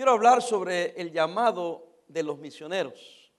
[0.00, 3.30] Quiero hablar sobre el llamado de los misioneros.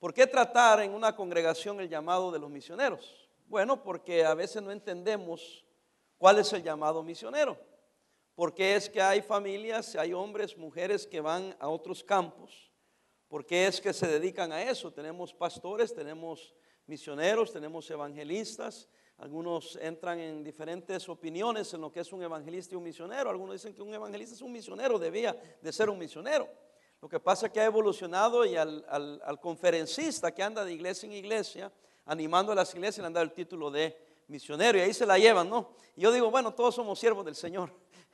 [0.00, 3.30] ¿Por qué tratar en una congregación el llamado de los misioneros?
[3.46, 5.64] Bueno, porque a veces no entendemos
[6.18, 7.56] cuál es el llamado misionero.
[8.34, 12.72] Porque es que hay familias, hay hombres, mujeres que van a otros campos.
[13.28, 14.92] Porque es que se dedican a eso.
[14.92, 16.52] Tenemos pastores, tenemos
[16.86, 18.88] misioneros, tenemos evangelistas,
[19.20, 23.28] algunos entran en diferentes opiniones en lo que es un evangelista y un misionero.
[23.28, 26.48] Algunos dicen que un evangelista es un misionero, debía de ser un misionero.
[27.02, 31.12] Lo que pasa es que ha evolucionado y al, conferencista que anda de iglesia en
[31.12, 31.70] iglesia,
[32.06, 33.94] animando a las iglesias, le han dado el título de
[34.28, 35.72] misionero y ahí se la llevan, ¿no?
[35.96, 37.70] Y yo digo, bueno, todos somos siervos del Señor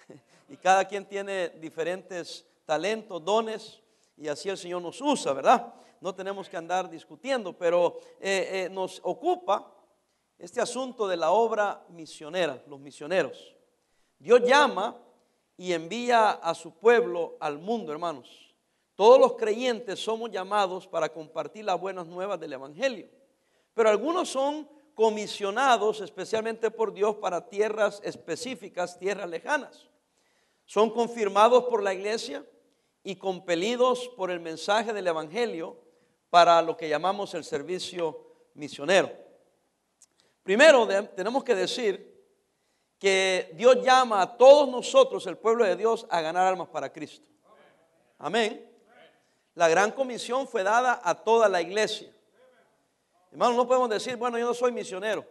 [0.49, 3.81] y cada quien tiene diferentes talentos, dones
[4.17, 5.73] y así el Señor nos usa, ¿verdad?
[6.01, 9.73] No tenemos que andar discutiendo, pero eh, eh, nos ocupa
[10.39, 13.55] este asunto de la obra misionera, los misioneros.
[14.19, 14.97] Dios llama
[15.57, 18.55] y envía a su pueblo al mundo, hermanos.
[18.95, 23.09] Todos los creyentes somos llamados para compartir las buenas nuevas del Evangelio.
[23.75, 29.87] Pero algunos son comisionados especialmente por Dios para tierras específicas, tierras lejanas.
[30.65, 32.45] Son confirmados por la iglesia
[33.05, 35.77] y compelidos por el mensaje del Evangelio
[36.31, 38.19] para lo que llamamos el servicio
[38.55, 39.26] misionero.
[40.47, 42.25] Primero tenemos que decir
[43.01, 47.29] que Dios llama a todos nosotros, el pueblo de Dios, a ganar almas para Cristo.
[48.17, 48.65] Amén.
[49.57, 52.15] La gran comisión fue dada a toda la iglesia.
[53.33, 55.27] Hermanos, no podemos decir, bueno, yo no soy misionero.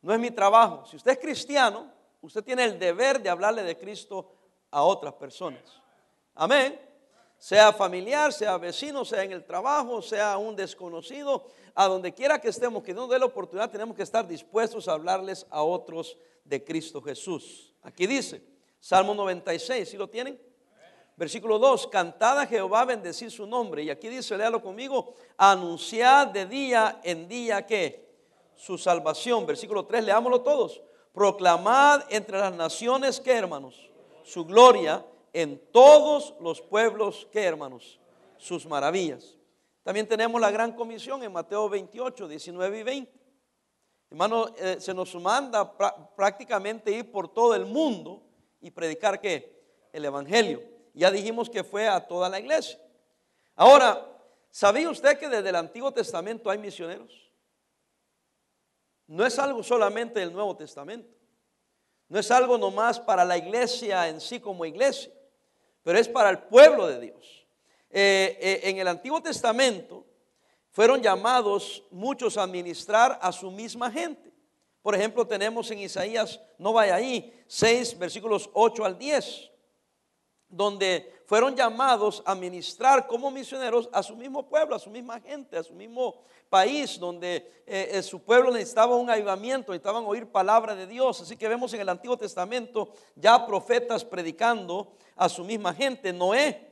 [0.00, 0.86] No es mi trabajo.
[0.86, 4.32] Si usted es cristiano, usted tiene el deber de hablarle de Cristo
[4.70, 5.60] a otras personas.
[6.34, 6.91] Amén
[7.42, 12.48] sea familiar, sea vecino, sea en el trabajo, sea un desconocido, a donde quiera que
[12.48, 16.62] estemos, que no dé la oportunidad, tenemos que estar dispuestos a hablarles a otros de
[16.62, 17.74] Cristo Jesús.
[17.82, 18.44] Aquí dice,
[18.78, 20.40] Salmo 96, ¿sí lo tienen?
[21.16, 23.82] Versículo 2, cantad a Jehová, bendecir su nombre.
[23.82, 28.08] Y aquí dice, léalo conmigo, anunciad de día en día que
[28.54, 29.46] su salvación.
[29.46, 30.80] Versículo 3, leámoslo todos.
[31.12, 33.90] Proclamad entre las naciones que hermanos,
[34.22, 37.98] su gloria en todos los pueblos, ¿qué hermanos?
[38.36, 39.36] Sus maravillas.
[39.82, 43.12] También tenemos la gran comisión en Mateo 28, 19 y 20.
[44.10, 45.72] Hermano, eh, se nos manda
[46.14, 48.22] prácticamente ir por todo el mundo
[48.60, 49.88] y predicar qué?
[49.92, 50.62] El Evangelio.
[50.92, 52.78] Ya dijimos que fue a toda la iglesia.
[53.56, 54.06] Ahora,
[54.50, 57.32] ¿sabía usted que desde el Antiguo Testamento hay misioneros?
[59.06, 61.08] No es algo solamente del Nuevo Testamento.
[62.08, 65.10] No es algo nomás para la iglesia en sí como iglesia
[65.82, 67.46] pero es para el pueblo de Dios.
[67.90, 70.06] Eh, eh, en el Antiguo Testamento
[70.70, 74.32] fueron llamados muchos a administrar a su misma gente.
[74.80, 79.50] Por ejemplo, tenemos en Isaías, no vaya ahí, 6 versículos 8 al 10,
[80.48, 85.56] donde fueron llamados a ministrar como misioneros a su mismo pueblo, a su misma gente,
[85.56, 86.16] a su mismo
[86.50, 91.22] país, donde eh, eh, su pueblo necesitaba un avivamiento, necesitaban oír palabra de Dios.
[91.22, 96.12] Así que vemos en el Antiguo Testamento ya profetas predicando a su misma gente.
[96.12, 96.70] Noé,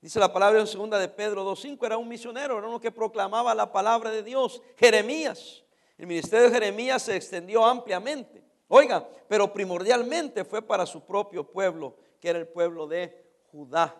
[0.00, 3.54] dice la palabra en segunda de Pedro 2.5, era un misionero, era uno que proclamaba
[3.54, 4.62] la palabra de Dios.
[4.78, 5.62] Jeremías,
[5.98, 8.42] el ministerio de Jeremías se extendió ampliamente.
[8.68, 13.94] Oiga, pero primordialmente fue para su propio pueblo, que era el pueblo de Judá.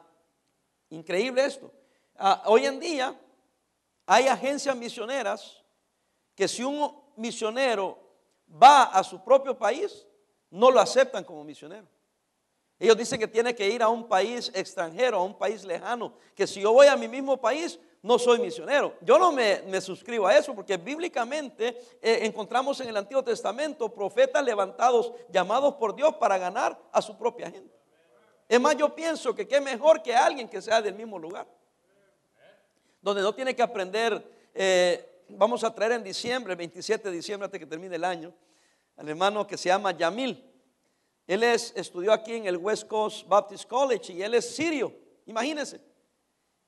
[0.90, 1.70] Increíble esto.
[2.16, 3.18] Ah, hoy en día
[4.06, 5.62] hay agencias misioneras
[6.34, 7.98] que si un misionero
[8.50, 10.06] va a su propio país,
[10.50, 11.86] no lo aceptan como misionero.
[12.78, 16.46] Ellos dicen que tiene que ir a un país extranjero, a un país lejano, que
[16.46, 18.94] si yo voy a mi mismo país, no soy misionero.
[19.00, 24.44] Yo no me, suscribo a eso porque bíblicamente eh, encontramos en el Antiguo Testamento profetas
[24.44, 27.77] levantados, llamados por Dios para ganar a su propia gente.
[28.48, 31.46] Es más, yo pienso que qué mejor que alguien que sea del mismo lugar.
[33.02, 37.44] Donde no tiene que aprender, eh, vamos a traer en diciembre, el 27 de diciembre,
[37.44, 38.32] hasta que termine el año,
[38.96, 40.42] al hermano que se llama Yamil.
[41.26, 44.94] Él es, estudió aquí en el West Coast Baptist College y él es sirio,
[45.26, 45.80] imagínense.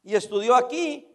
[0.02, 1.06] Y estudió aquí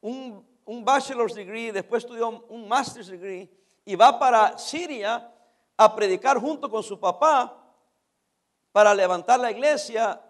[0.00, 3.50] un bachelor's degree, después estudió un master's degree
[3.84, 5.32] y va para Siria
[5.76, 7.67] a predicar junto con su papá
[8.78, 10.22] para levantar la iglesia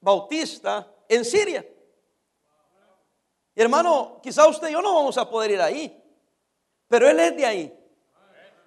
[0.00, 1.64] bautista en Siria.
[3.54, 6.04] hermano, quizá usted y yo no vamos a poder ir ahí,
[6.88, 7.90] pero él es de ahí.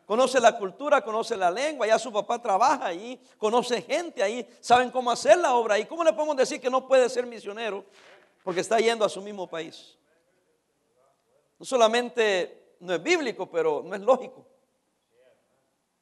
[0.06, 4.90] Conoce la cultura, conoce la lengua, ya su papá trabaja ahí, conoce gente ahí, saben
[4.90, 5.86] cómo hacer la obra ahí.
[5.86, 7.84] ¿Cómo le podemos decir que no puede ser misionero?
[8.46, 9.98] Porque está yendo a su mismo país.
[11.60, 14.46] No solamente no es bíblico, pero no es lógico.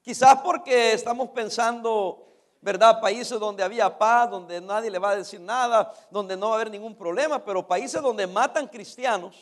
[0.03, 2.28] Quizás porque estamos pensando
[2.61, 2.99] ¿verdad?
[2.99, 6.55] Países donde había paz, donde nadie le va a decir nada, donde no va a
[6.55, 9.35] haber ningún problema, pero países donde matan cristianos,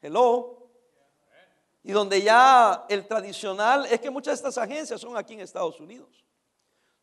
[0.00, 0.58] hello,
[1.84, 5.80] y donde ya el tradicional, es que muchas de estas agencias son aquí en Estados
[5.80, 6.24] Unidos,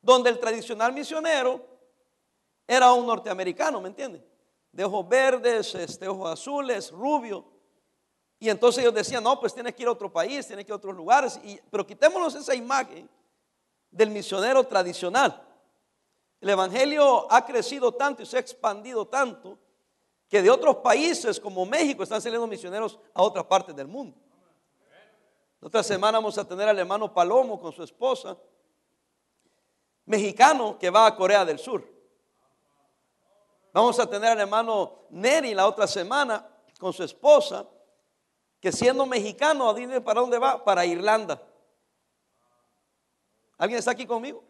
[0.01, 1.65] donde el tradicional misionero
[2.67, 4.25] era un norteamericano, ¿me entienden?
[4.71, 7.43] De ojos verdes, este, ojos azules, rubio.
[8.37, 10.73] Y entonces ellos decían, no, pues tienes que ir a otro país, tienes que ir
[10.73, 11.39] a otros lugares.
[11.43, 13.09] Y, pero quitémonos esa imagen
[13.91, 15.45] del misionero tradicional.
[16.41, 19.57] El Evangelio ha crecido tanto y se ha expandido tanto
[20.29, 24.15] que de otros países como México están saliendo misioneros a otras partes del mundo.
[25.59, 28.37] La otra semana vamos a tener al hermano Palomo con su esposa,
[30.05, 31.83] mexicano que va a Corea del Sur.
[33.73, 36.47] Vamos a tener al hermano Neri la otra semana
[36.79, 37.67] con su esposa,
[38.59, 41.41] que siendo mexicano, para dónde va, para Irlanda.
[43.59, 44.43] ¿Alguien está aquí conmigo?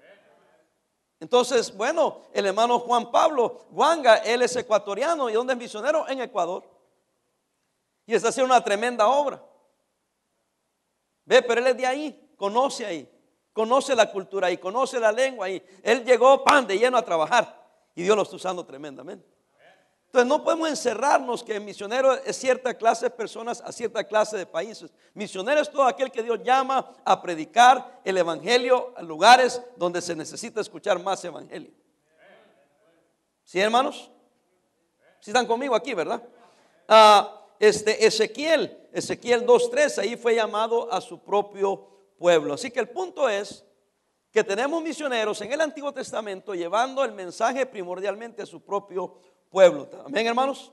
[1.20, 6.08] Entonces, bueno, el hermano Juan Pablo Wanga, él es ecuatoriano y ¿dónde es misionero?
[6.08, 6.64] En Ecuador.
[8.06, 9.44] Y está haciendo una tremenda obra.
[11.26, 13.12] Ve, pero él es de ahí, conoce ahí,
[13.52, 15.62] conoce la cultura ahí, conoce la lengua ahí.
[15.84, 19.28] Él llegó pan de lleno a trabajar y Dios lo está usando tremendamente.
[20.10, 24.48] Entonces no podemos encerrarnos que misionero es cierta clase de personas a cierta clase de
[24.48, 24.92] países.
[25.14, 30.16] Misionero es todo aquel que Dios llama a predicar el evangelio a lugares donde se
[30.16, 31.70] necesita escuchar más evangelio.
[33.44, 34.10] ¿Sí, hermanos?
[35.20, 36.24] ¿Sí están conmigo aquí, verdad?
[36.88, 42.56] Ah, este Ezequiel, Ezequiel 2.3, ahí fue llamado a su propio pueblo.
[42.56, 43.64] Así que el punto es
[44.32, 49.30] que tenemos misioneros en el Antiguo Testamento llevando el mensaje primordialmente a su propio pueblo.
[49.52, 50.72] Amén, hermanos.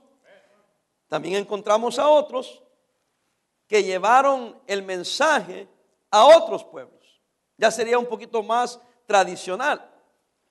[1.07, 2.61] También encontramos a otros
[3.67, 5.67] que llevaron el mensaje
[6.11, 7.21] a otros pueblos.
[7.57, 9.89] Ya sería un poquito más tradicional.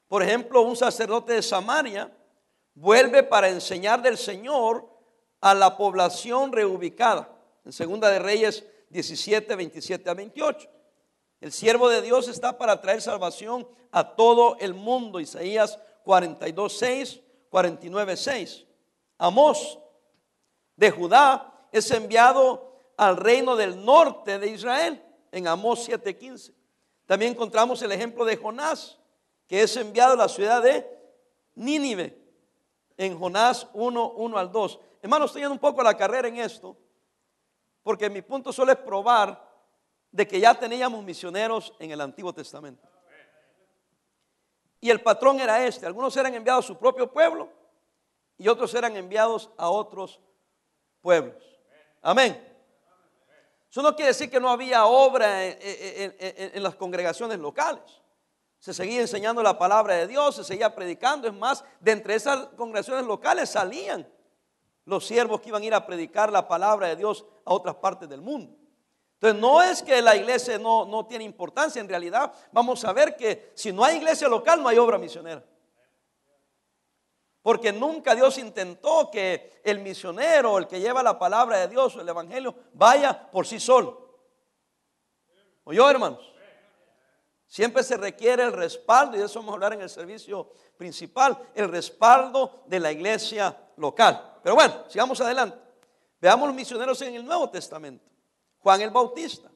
[0.09, 2.15] Por ejemplo, un sacerdote de Samaria
[2.75, 4.89] vuelve para enseñar del Señor
[5.41, 7.29] a la población reubicada.
[7.65, 10.69] En Segunda de Reyes 17, 27 a 28.
[11.41, 15.21] El siervo de Dios está para traer salvación a todo el mundo.
[15.21, 17.21] Isaías 42, 6
[17.57, 18.67] 49.6.
[19.17, 19.79] Amós
[20.77, 26.53] de Judá es enviado al reino del norte de Israel en Amós 7.15.
[27.07, 28.99] También encontramos el ejemplo de Jonás,
[29.47, 30.87] que es enviado a la ciudad de
[31.55, 32.19] Nínive
[32.99, 34.81] en Jonás 1, 1 al 2.
[35.01, 36.77] Hermanos, estoy yendo un poco a la carrera en esto,
[37.83, 39.43] porque mi punto solo es probar
[40.11, 42.87] de que ya teníamos misioneros en el Antiguo Testamento.
[44.87, 45.85] Y el patrón era este.
[45.85, 47.49] Algunos eran enviados a su propio pueblo
[48.39, 50.21] y otros eran enviados a otros
[51.01, 51.43] pueblos.
[52.01, 52.41] Amén.
[53.69, 57.83] Eso no quiere decir que no había obra en, las congregaciones locales.
[58.61, 61.27] Se seguía enseñando la palabra de Dios, se seguía predicando.
[61.27, 64.09] Es más, de entre esas congregaciones locales salían
[64.85, 68.09] los siervos que iban a ir a predicar la palabra de Dios a otras partes
[68.09, 68.57] del mundo.
[69.17, 73.17] Entonces no es que la iglesia no, no tiene importancia, en realidad vamos a ver
[73.17, 75.43] que si no hay iglesia local no hay obra misionera.
[77.41, 82.01] Porque nunca Dios intentó que el misionero, el que lleva la palabra de Dios o
[82.01, 84.21] el evangelio, vaya por sí solo.
[85.65, 86.35] ¿Oyó, hermanos?
[87.47, 91.39] Siempre se requiere el respaldo, y de eso vamos a hablar en el servicio principal,
[91.55, 94.39] el respaldo de la iglesia local.
[94.43, 95.57] Pero bueno, sigamos adelante.
[96.21, 98.05] Veamos los misioneros en el Nuevo Testamento.
[98.67, 99.49] Juan el Bautista,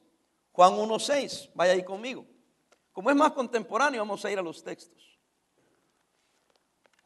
[0.53, 2.25] Juan 1.6, vaya ahí conmigo.
[2.93, 5.19] Como es más contemporáneo, vamos a ir a los textos.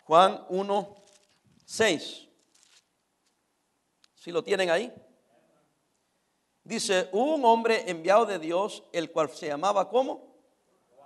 [0.03, 2.29] Juan 1.6.
[4.13, 4.93] Si lo tienen ahí.
[6.63, 10.37] Dice, un hombre enviado de Dios, el cual se llamaba ¿cómo?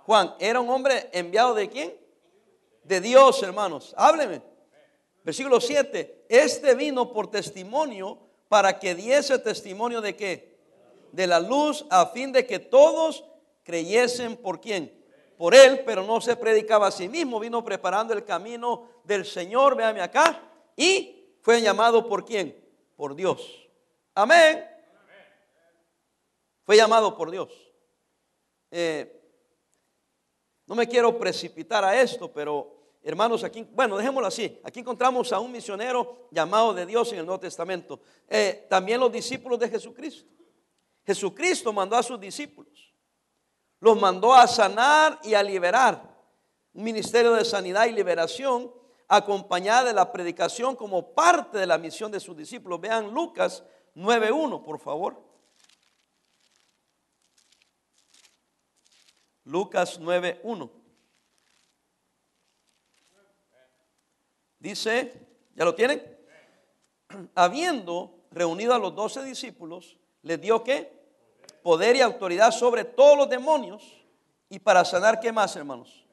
[0.04, 0.34] Juan.
[0.38, 1.98] ¿Era un hombre enviado de quién?
[2.84, 3.94] De Dios, hermanos.
[3.96, 4.42] Hábleme.
[5.24, 6.26] Versículo 7.
[6.28, 8.18] Este vino por testimonio
[8.50, 10.49] para que diese testimonio de qué?
[11.12, 13.24] De la luz a fin de que todos
[13.62, 14.98] creyesen por quién.
[15.36, 19.74] Por él, pero no se predicaba a sí mismo, vino preparando el camino del Señor,
[19.74, 20.42] véame acá,
[20.76, 22.54] y fue llamado por quién?
[22.96, 23.68] Por Dios.
[24.14, 24.66] Amén.
[26.64, 27.50] Fue llamado por Dios.
[28.70, 29.20] Eh,
[30.66, 34.60] no me quiero precipitar a esto, pero hermanos, aquí, bueno, dejémoslo así.
[34.62, 38.00] Aquí encontramos a un misionero llamado de Dios en el Nuevo Testamento.
[38.28, 40.39] Eh, también los discípulos de Jesucristo.
[41.10, 42.94] Jesucristo mandó a sus discípulos.
[43.80, 46.08] Los mandó a sanar y a liberar.
[46.72, 48.72] Un ministerio de sanidad y liberación
[49.08, 52.80] acompañada de la predicación como parte de la misión de sus discípulos.
[52.80, 53.64] Vean Lucas
[53.96, 55.20] 9.1, por favor.
[59.42, 60.70] Lucas 9.1.
[64.60, 65.26] Dice,
[65.56, 66.00] ¿ya lo tienen?
[67.34, 70.99] Habiendo reunido a los doce discípulos, les dio que
[71.62, 73.82] Poder y autoridad sobre todos los demonios
[74.48, 76.04] y para sanar, ¿qué más, hermanos?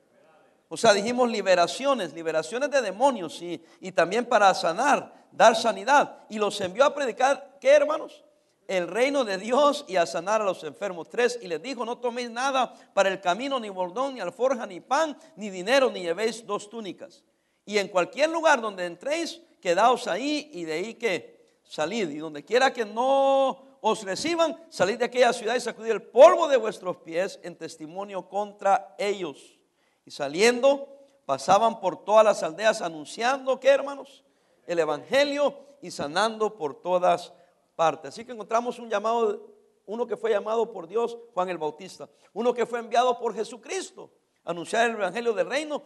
[0.69, 6.19] O sea, dijimos liberaciones, liberaciones de demonios y, y también para sanar, dar sanidad.
[6.29, 8.23] Y los envió a predicar, ¿qué, hermanos?
[8.67, 11.09] el reino de Dios y a sanar a los enfermos.
[11.09, 14.81] Tres, y les dijo, no toméis nada para el camino, ni bordón, ni alforja, ni
[14.81, 17.23] pan, ni dinero, ni llevéis dos túnicas.
[17.65, 22.09] Y en cualquier lugar donde entréis, quedaos ahí y de ahí que salid.
[22.09, 26.47] Y donde quiera que no os reciban, salid de aquella ciudad y sacudid el polvo
[26.47, 29.57] de vuestros pies en testimonio contra ellos.
[30.05, 30.87] Y saliendo,
[31.25, 34.23] pasaban por todas las aldeas anunciando, ¿qué hermanos?
[34.65, 37.33] El Evangelio y sanando por todas
[37.75, 38.09] parte.
[38.09, 39.53] Así que encontramos un llamado,
[39.85, 44.11] uno que fue llamado por Dios, Juan el Bautista, uno que fue enviado por Jesucristo,
[44.43, 45.83] a anunciar el Evangelio del Reino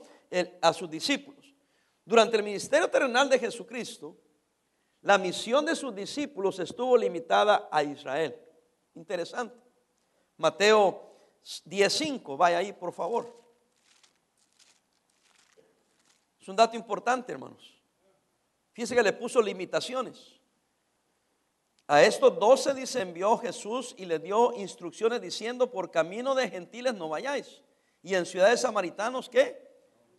[0.62, 1.54] a sus discípulos.
[2.06, 4.18] Durante el ministerio terrenal de Jesucristo,
[5.02, 8.36] la misión de sus discípulos estuvo limitada a Israel.
[8.96, 9.56] Interesante.
[10.38, 11.12] Mateo
[11.66, 13.42] 10.5, vaya ahí por favor.
[16.40, 17.80] Es un dato importante, hermanos.
[18.74, 20.40] Fíjense que le puso limitaciones.
[21.88, 26.94] A estos doce dice envió Jesús y les dio instrucciones diciendo, por camino de gentiles
[26.94, 27.62] no vayáis.
[28.02, 29.70] Y en ciudades samaritanos, ¿qué?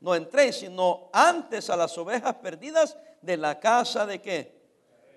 [0.00, 4.62] No entréis, sino antes a las ovejas perdidas de la casa de qué?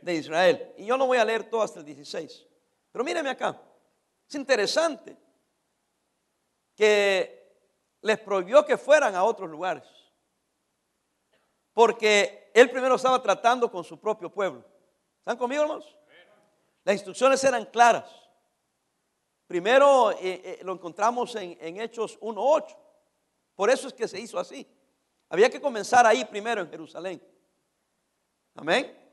[0.05, 0.71] De Israel.
[0.77, 2.45] Y yo no voy a leer todo hasta el 16.
[2.91, 3.59] Pero míreme acá.
[4.29, 5.17] Es interesante
[6.75, 7.59] que
[8.01, 9.83] les prohibió que fueran a otros lugares.
[11.73, 14.63] Porque él primero estaba tratando con su propio pueblo.
[15.17, 15.97] ¿Están conmigo, hermanos?
[16.83, 18.07] Las instrucciones eran claras.
[19.47, 22.77] Primero eh, eh, lo encontramos en, en Hechos 1.8.
[23.55, 24.67] Por eso es que se hizo así.
[25.29, 27.19] Había que comenzar ahí primero en Jerusalén.
[28.53, 29.04] Amén.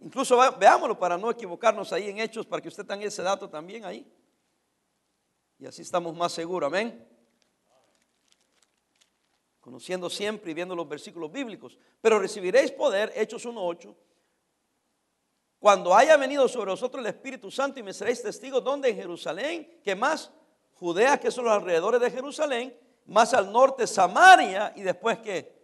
[0.00, 3.84] Incluso veámoslo para no equivocarnos ahí en Hechos, para que usted tenga ese dato también
[3.84, 4.06] ahí.
[5.58, 6.68] Y así estamos más seguros.
[6.68, 7.06] Amén.
[9.60, 11.76] Conociendo siempre y viendo los versículos bíblicos.
[12.00, 13.94] Pero recibiréis poder, Hechos 1.8
[15.58, 18.90] cuando haya venido sobre vosotros el Espíritu Santo y me seréis testigos, ¿dónde?
[18.90, 20.30] En Jerusalén, ¿qué más?
[20.74, 25.57] Judea, que son los alrededores de Jerusalén, más al norte Samaria y después que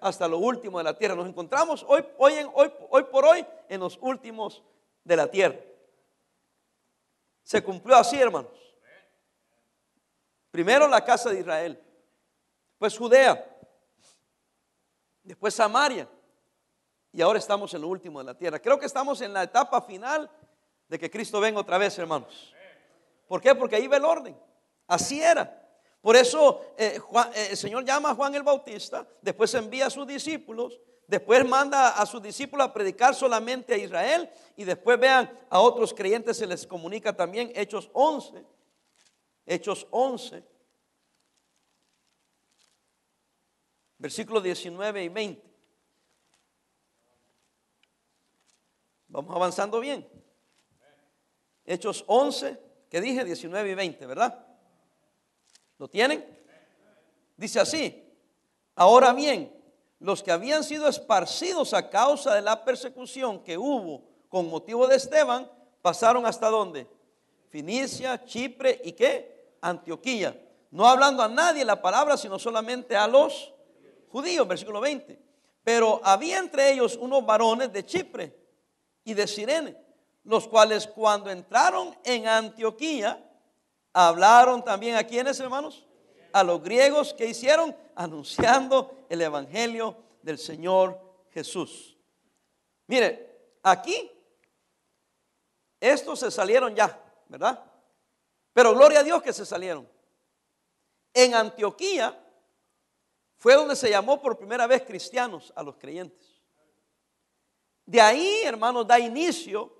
[0.00, 1.14] hasta lo último de la tierra.
[1.14, 4.62] Nos encontramos hoy, hoy, hoy, hoy por hoy en los últimos
[5.04, 5.58] de la tierra.
[7.42, 8.52] Se cumplió así, hermanos.
[10.50, 11.82] Primero la casa de Israel,
[12.78, 13.44] pues Judea,
[15.22, 16.08] después Samaria,
[17.12, 18.58] y ahora estamos en lo último de la tierra.
[18.58, 20.30] Creo que estamos en la etapa final
[20.88, 22.54] de que Cristo venga otra vez, hermanos.
[23.28, 23.54] ¿Por qué?
[23.54, 24.38] Porque ahí ve el orden.
[24.86, 25.65] Así era.
[26.06, 27.00] Por eso eh,
[27.34, 32.00] eh, el Señor llama a Juan el Bautista, después envía a sus discípulos, después manda
[32.00, 36.46] a sus discípulos a predicar solamente a Israel y después vean a otros creyentes se
[36.46, 38.46] les comunica también Hechos 11.
[39.46, 40.44] Hechos 11.
[43.98, 45.42] Versículos 19 y 20.
[49.08, 50.08] Vamos avanzando bien.
[51.64, 54.45] Hechos 11, que dije 19 y 20, ¿verdad?
[55.78, 56.24] ¿Lo tienen?
[57.36, 58.02] Dice así,
[58.74, 59.52] ahora bien,
[59.98, 64.96] los que habían sido esparcidos a causa de la persecución que hubo con motivo de
[64.96, 65.50] Esteban,
[65.82, 66.86] pasaron hasta dónde?
[67.48, 69.54] Finicia, Chipre y qué?
[69.60, 70.38] Antioquía.
[70.70, 73.52] No hablando a nadie la palabra, sino solamente a los
[74.08, 75.18] judíos, versículo 20.
[75.62, 78.36] Pero había entre ellos unos varones de Chipre
[79.04, 79.76] y de Sirene,
[80.24, 83.25] los cuales cuando entraron en Antioquía,
[83.98, 85.86] hablaron también a quienes, hermanos,
[86.30, 91.00] a los griegos que hicieron anunciando el evangelio del Señor
[91.30, 91.96] Jesús.
[92.88, 94.12] Mire, aquí
[95.80, 97.64] estos se salieron ya, ¿verdad?
[98.52, 99.88] Pero gloria a Dios que se salieron.
[101.14, 102.22] En Antioquía
[103.38, 106.42] fue donde se llamó por primera vez cristianos a los creyentes.
[107.86, 109.74] De ahí, hermanos, da inicio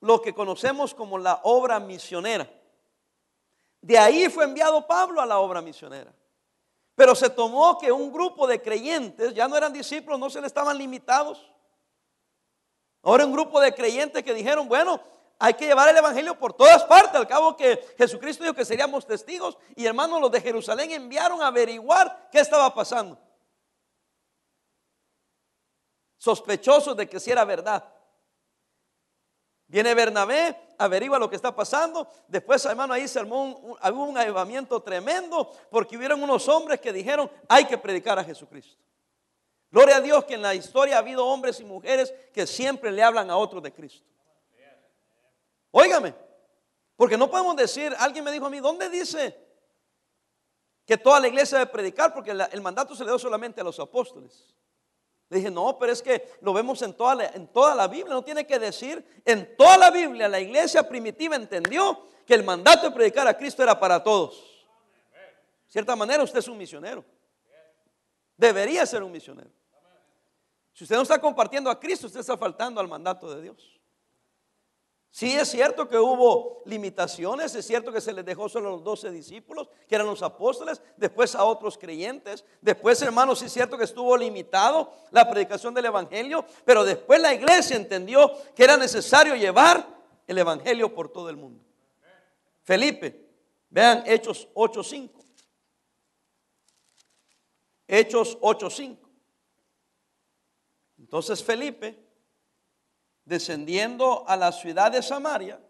[0.00, 2.50] lo que conocemos como la obra misionera.
[3.80, 6.12] De ahí fue enviado Pablo a la obra misionera.
[6.94, 10.46] Pero se tomó que un grupo de creyentes, ya no eran discípulos, no se le
[10.46, 11.50] estaban limitados.
[13.02, 15.00] Ahora un grupo de creyentes que dijeron, bueno,
[15.38, 17.14] hay que llevar el Evangelio por todas partes.
[17.14, 19.56] Al cabo que Jesucristo dijo que seríamos testigos.
[19.74, 23.18] Y hermanos, los de Jerusalén enviaron a averiguar qué estaba pasando
[26.20, 27.82] sospechosos de que si era verdad.
[29.66, 32.08] Viene Bernabé, averigua lo que está pasando.
[32.26, 36.92] Después, hermano, ahí se armó un, hubo un avivamiento tremendo porque hubieron unos hombres que
[36.92, 38.76] dijeron, hay que predicar a Jesucristo.
[39.70, 43.02] Gloria a Dios que en la historia ha habido hombres y mujeres que siempre le
[43.02, 44.08] hablan a otros de Cristo.
[45.70, 46.14] Óigame,
[46.96, 49.38] porque no podemos decir, alguien me dijo a mí, ¿dónde dice
[50.84, 52.12] que toda la iglesia debe predicar?
[52.12, 54.54] Porque el mandato se le dio solamente a los apóstoles.
[55.30, 58.12] Le dije, no, pero es que lo vemos en toda, la, en toda la Biblia,
[58.12, 62.88] no tiene que decir, en toda la Biblia la iglesia primitiva entendió que el mandato
[62.88, 64.66] de predicar a Cristo era para todos.
[65.66, 67.04] De cierta manera usted es un misionero.
[68.36, 69.50] Debería ser un misionero.
[70.72, 73.79] Si usted no está compartiendo a Cristo, usted está faltando al mandato de Dios.
[75.12, 78.84] Sí es cierto que hubo limitaciones, es cierto que se les dejó solo a los
[78.84, 83.76] doce discípulos, que eran los apóstoles, después a otros creyentes, después hermanos, sí es cierto
[83.76, 89.34] que estuvo limitado la predicación del Evangelio, pero después la iglesia entendió que era necesario
[89.34, 89.84] llevar
[90.28, 91.64] el Evangelio por todo el mundo.
[92.62, 93.28] Felipe,
[93.68, 95.10] vean Hechos 8.5.
[97.88, 98.96] Hechos 8.5.
[101.00, 102.09] Entonces Felipe
[103.30, 105.60] descendiendo a la ciudad de Samaria,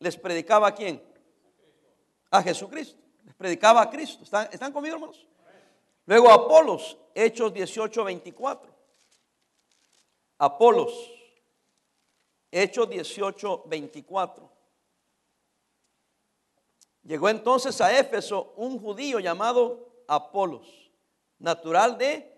[0.00, 1.02] les predicaba a quién?
[2.30, 3.00] A Jesucristo.
[3.24, 4.22] Les predicaba a Cristo.
[4.22, 5.26] ¿Están, ¿están conmigo, hermanos?
[6.04, 8.70] Luego Apolos, Hechos 18, 24.
[10.36, 11.10] Apolos,
[12.50, 14.52] Hechos 18, 24.
[17.04, 20.92] Llegó entonces a Éfeso un judío llamado Apolos,
[21.38, 22.30] natural de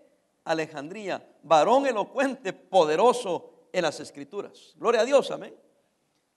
[0.45, 4.73] Alejandría, varón elocuente, poderoso en las escrituras.
[4.75, 5.55] Gloria a Dios, amén.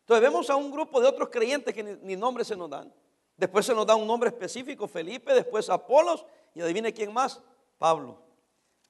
[0.00, 2.92] Entonces vemos a un grupo de otros creyentes que ni, nombre se nos dan.
[3.36, 6.24] Después se nos da un nombre específico, Felipe, después Apolos,
[6.54, 7.40] y adivine quién más,
[7.78, 8.22] Pablo.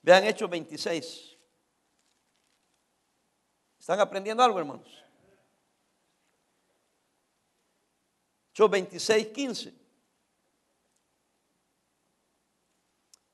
[0.02, 1.36] Vean Hechos 26.
[3.78, 5.04] ¿Están aprendiendo algo, hermanos?
[8.52, 9.74] Hechos 26, 15.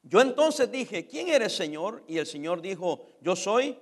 [0.02, 2.02] Yo entonces dije, ¿quién eres, Señor?
[2.08, 3.78] Y el Señor dijo, yo soy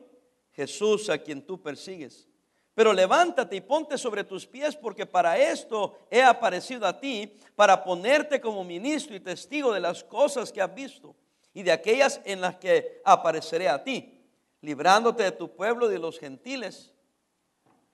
[0.59, 2.27] Jesús a quien tú persigues.
[2.75, 7.85] Pero levántate y ponte sobre tus pies porque para esto he aparecido a ti, para
[7.85, 11.15] ponerte como ministro y testigo de las cosas que has visto
[11.55, 14.21] y de aquellas en las que apareceré a ti,
[14.61, 16.93] librándote de tu pueblo y de los gentiles,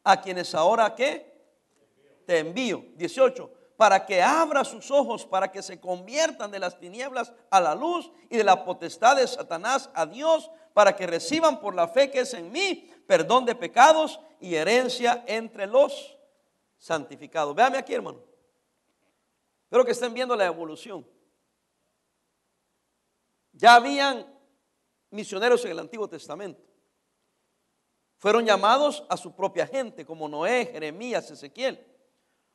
[0.02, 1.34] a quienes ahora qué?
[2.24, 2.82] Te envío.
[2.96, 7.74] 18 para que abra sus ojos, para que se conviertan de las tinieblas a la
[7.74, 12.10] luz y de la potestad de Satanás a Dios, para que reciban por la fe
[12.10, 16.18] que es en mí perdón de pecados y herencia entre los
[16.76, 17.54] santificados.
[17.54, 18.22] Véame aquí, hermano.
[19.64, 21.06] Espero que estén viendo la evolución.
[23.52, 24.26] Ya habían
[25.10, 26.62] misioneros en el Antiguo Testamento.
[28.18, 31.86] Fueron llamados a su propia gente, como Noé, Jeremías, Ezequiel.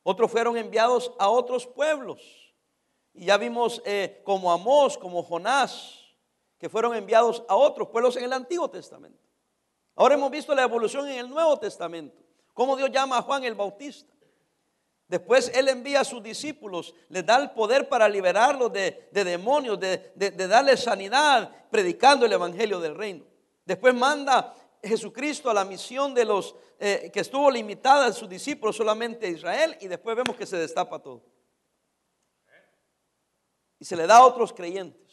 [0.02, 2.54] Otros fueron enviados a otros pueblos.
[3.12, 5.99] Y ya vimos eh, como Amós, como Jonás,
[6.60, 9.18] que fueron enviados a otros pueblos en el Antiguo Testamento.
[9.96, 12.22] Ahora hemos visto la evolución en el Nuevo Testamento.
[12.52, 14.12] Cómo Dios llama a Juan el Bautista.
[15.08, 20.12] Después Él envía a sus discípulos, les da el poder para liberarlos de, demonios, de,
[20.14, 23.24] de, darles sanidad, predicando el Evangelio del Reino.
[23.64, 28.76] Después manda Jesucristo a la misión de los eh, que estuvo limitada a sus discípulos
[28.76, 31.22] solamente a Israel y después vemos que se destapa todo.
[33.78, 35.09] Y se le da a otros creyentes,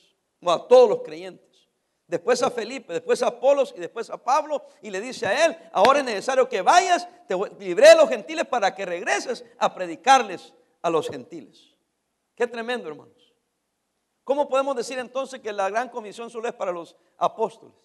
[0.52, 1.68] a todos los creyentes.
[2.08, 5.58] Después a Felipe, después a Apolos y después a Pablo y le dice a él,
[5.74, 10.54] ahora es necesario que vayas, te libré de los gentiles para que regreses a predicarles
[10.82, 11.76] a los gentiles.
[12.34, 13.34] Qué tremendo, hermanos.
[14.24, 17.76] ¿Cómo podemos decir entonces que la gran comisión solo es para los apóstoles?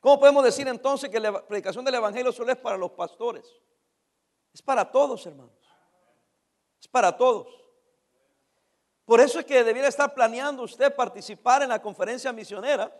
[0.00, 3.44] ¿Cómo podemos decir entonces que la predicación del Evangelio solo es para los pastores?
[4.54, 5.52] Es para todos, hermanos.
[6.80, 7.48] Es para todos.
[9.06, 12.92] Por eso es que debiera estar planeando usted participar en la conferencia misionera,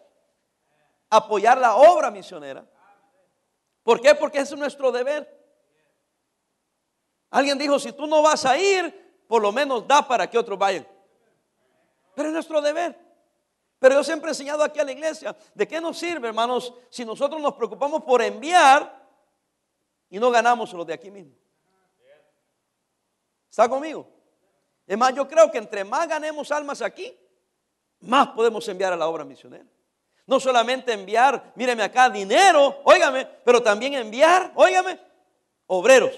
[1.11, 2.65] apoyar la obra misionera.
[3.83, 4.15] ¿Por qué?
[4.15, 5.29] Porque es nuestro deber.
[7.31, 10.57] Alguien dijo, si tú no vas a ir, por lo menos da para que otros
[10.57, 10.87] vayan.
[12.15, 12.97] Pero es nuestro deber.
[13.81, 17.05] Pero yo siempre he enseñado aquí a la iglesia, ¿de qué nos sirve, hermanos, si
[17.05, 19.07] nosotros nos preocupamos por enviar
[20.09, 21.35] y no ganamos los de aquí mismo?
[23.51, 24.16] ¿Está conmigo?
[24.87, 27.17] Es más, yo creo que entre más ganemos almas aquí,
[28.01, 29.67] más podemos enviar a la obra misionera.
[30.27, 35.01] No solamente enviar, míreme acá, dinero, óigame, pero también enviar, óigame,
[35.67, 36.15] obreros.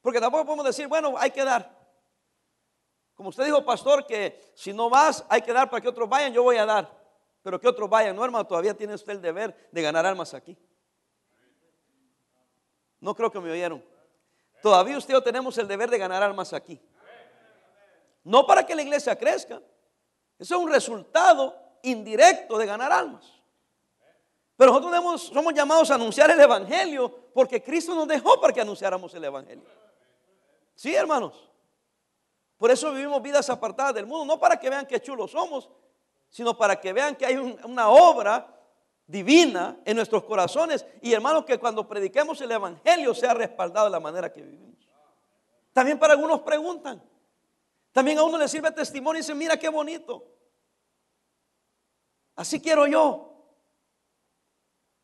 [0.00, 1.76] Porque tampoco podemos decir, bueno, hay que dar.
[3.14, 6.32] Como usted dijo, pastor, que si no vas, hay que dar para que otros vayan,
[6.32, 6.96] yo voy a dar.
[7.42, 10.56] Pero que otros vayan, no hermano, todavía tiene usted el deber de ganar almas aquí.
[13.00, 13.84] No creo que me oyeron.
[14.62, 16.80] Todavía usted yo tenemos el deber de ganar almas aquí.
[18.24, 19.60] no para que la iglesia crezca.
[20.38, 23.24] Eso es un resultado indirecto de ganar almas.
[24.56, 29.14] Pero nosotros somos llamados a anunciar el Evangelio porque Cristo nos dejó para que anunciáramos
[29.14, 29.64] el Evangelio.
[30.74, 31.48] Sí, hermanos.
[32.56, 35.70] Por eso vivimos vidas apartadas del mundo, no para que vean qué chulos somos,
[36.28, 38.57] sino para que vean que hay una obra
[39.08, 44.00] divina en nuestros corazones y hermanos que cuando prediquemos el Evangelio sea respaldado de la
[44.00, 44.76] manera que vivimos.
[45.72, 47.02] También para algunos preguntan,
[47.90, 50.24] también a uno le sirve testimonio y dice, mira qué bonito.
[52.36, 53.24] Así quiero yo.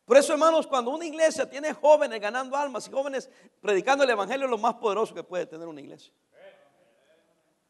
[0.05, 3.27] Por eso, hermanos, cuando una iglesia tiene jóvenes ganando almas y jóvenes
[3.59, 6.13] predicando el Evangelio, es lo más poderoso que puede tener una iglesia.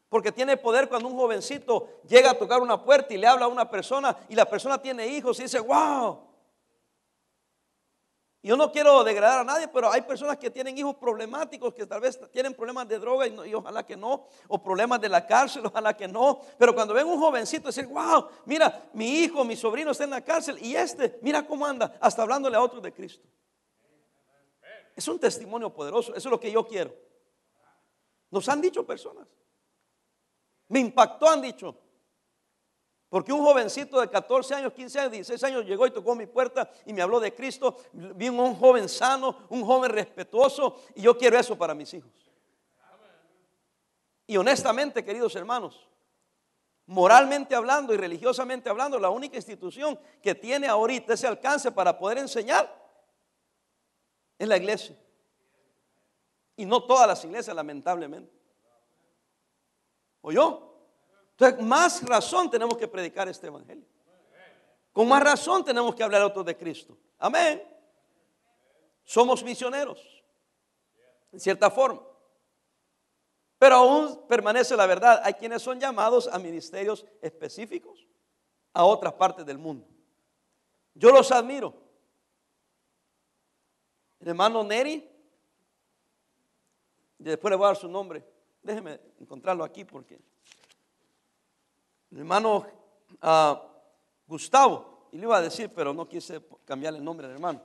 [0.08, 3.48] Porque tiene poder cuando un jovencito llega a tocar una puerta y le habla a
[3.48, 6.26] una persona y la persona tiene hijos y dice, wow.
[8.46, 12.00] Yo no quiero degradar a nadie, pero hay personas que tienen hijos problemáticos, que tal
[12.00, 15.96] vez tienen problemas de droga y, ojalá que no, o problemas de la cárcel, ojalá
[15.96, 16.40] que no.
[16.56, 20.20] Pero cuando ven un jovencito decir, wow, mira, mi hijo, mi sobrino está en la
[20.20, 23.26] cárcel y este, mira cómo anda, hasta hablándole a otros de Cristo.
[24.94, 26.94] Es un testimonio poderoso, eso es lo que yo quiero.
[28.30, 29.26] Nos han dicho personas.
[30.68, 31.76] Me impactó, han dicho.
[33.08, 36.68] Porque un jovencito de 14 años, 15 años, 16 años llegó y tocó mi puerta
[36.84, 37.76] y me habló de Cristo.
[37.92, 42.10] Vi un joven sano, un joven respetuoso y yo quiero eso para mis hijos.
[44.26, 45.88] Y honestamente, queridos hermanos,
[46.86, 52.18] moralmente hablando y religiosamente hablando, la única institución que tiene ahorita ese alcance para poder
[52.18, 52.68] enseñar
[54.36, 54.96] es la iglesia.
[56.56, 58.35] Y no todas las iglesias, lamentablemente.
[60.28, 60.60] ¿Oyó?
[61.38, 63.86] Entonces, más razón tenemos que predicar este evangelio.
[64.90, 66.98] Con más razón tenemos que hablar a otros de Cristo.
[67.16, 67.62] Amén.
[69.04, 70.00] Somos misioneros,
[71.30, 72.02] en cierta forma.
[73.56, 75.20] Pero aún permanece la verdad.
[75.22, 78.04] Hay quienes son llamados a ministerios específicos
[78.72, 79.86] a otras partes del mundo.
[80.94, 81.72] Yo los admiro.
[84.18, 85.08] El hermano Neri,
[87.16, 88.34] después le voy a dar su nombre.
[88.66, 90.18] Déjeme encontrarlo aquí porque
[92.10, 92.66] el hermano
[93.22, 93.62] ah,
[94.26, 97.62] Gustavo, y le iba a decir, pero no quise cambiar el nombre del hermano.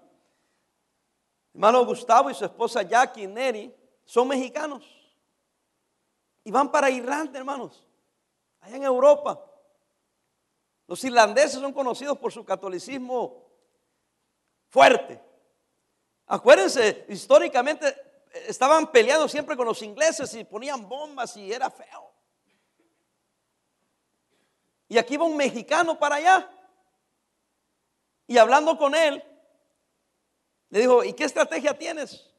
[1.55, 4.85] hermano Gustavo y su esposa Jackie Neri son mexicanos
[6.43, 7.83] y van para Irlanda, hermanos,
[8.59, 9.43] allá en Europa.
[10.85, 13.47] Los irlandeses son conocidos por su catolicismo
[14.69, 15.19] fuerte.
[16.27, 18.10] Acuérdense, históricamente
[18.47, 22.11] estaban peleando siempre con los ingleses y ponían bombas y era feo.
[24.87, 26.49] Y aquí va un mexicano para allá.
[28.27, 29.23] Y hablando con él,
[30.69, 32.29] le dijo, ¿y qué estrategia tienes?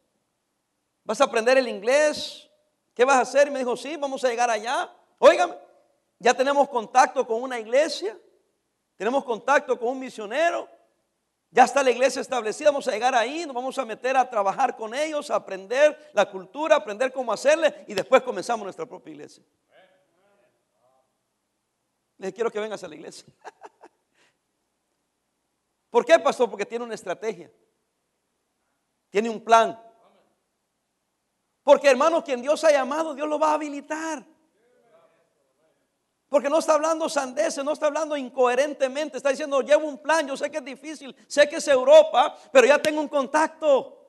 [1.05, 2.48] ¿Vas a aprender el inglés?
[2.94, 3.48] ¿Qué vas a hacer?
[3.48, 4.90] Y me dijo, sí, vamos a llegar allá.
[5.18, 5.55] Óigame,
[6.18, 8.16] ya tenemos contacto con una iglesia,
[8.96, 10.68] tenemos contacto con un misionero,
[11.54, 14.74] ya está la iglesia establecida, vamos a llegar ahí, nos vamos a meter a trabajar
[14.74, 19.44] con ellos, a aprender la cultura, aprender cómo hacerle y después comenzamos nuestra propia iglesia.
[22.16, 23.26] Le quiero que vengas a la iglesia.
[25.90, 26.48] ¿Por qué, pastor?
[26.48, 27.52] Porque tiene una estrategia.
[29.10, 29.78] Tiene un plan.
[31.62, 34.24] Porque hermano, quien Dios ha llamado, Dios lo va a habilitar.
[36.33, 40.35] Porque no está hablando sandeces, no está hablando incoherentemente, está diciendo, llevo un plan, yo
[40.35, 44.03] sé que es difícil, sé que es Europa, pero ya tengo un contacto.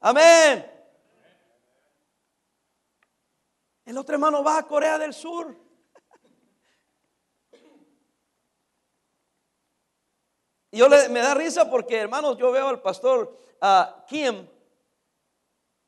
[0.00, 0.70] Amén.
[3.86, 5.56] El otro hermano va a Corea del Sur.
[10.70, 14.46] Y yo le, me da risa porque, hermanos, yo veo al pastor uh, Kim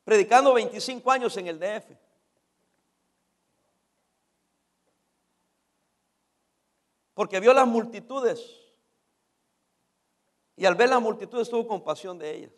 [0.03, 2.10] predicando 25 años en el DF.
[7.21, 8.41] Porque vio las multitudes.
[10.57, 12.53] Y al ver las multitudes tuvo compasión de ellas.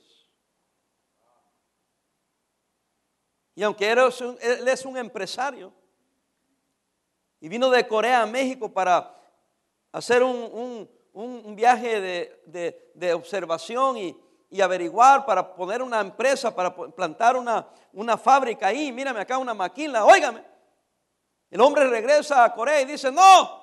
[3.57, 5.73] Y aunque él es un, empresario
[7.41, 9.21] y vino de Corea a México para
[9.91, 10.89] hacer un,
[11.57, 12.01] viaje
[12.47, 19.23] de, observación y, averiguar, para poner una empresa, para plantar una, una fábrica ahí, mírame
[19.23, 20.45] acá una maquila, óigame.
[21.51, 23.62] El hombre regresa a Corea y dice, no,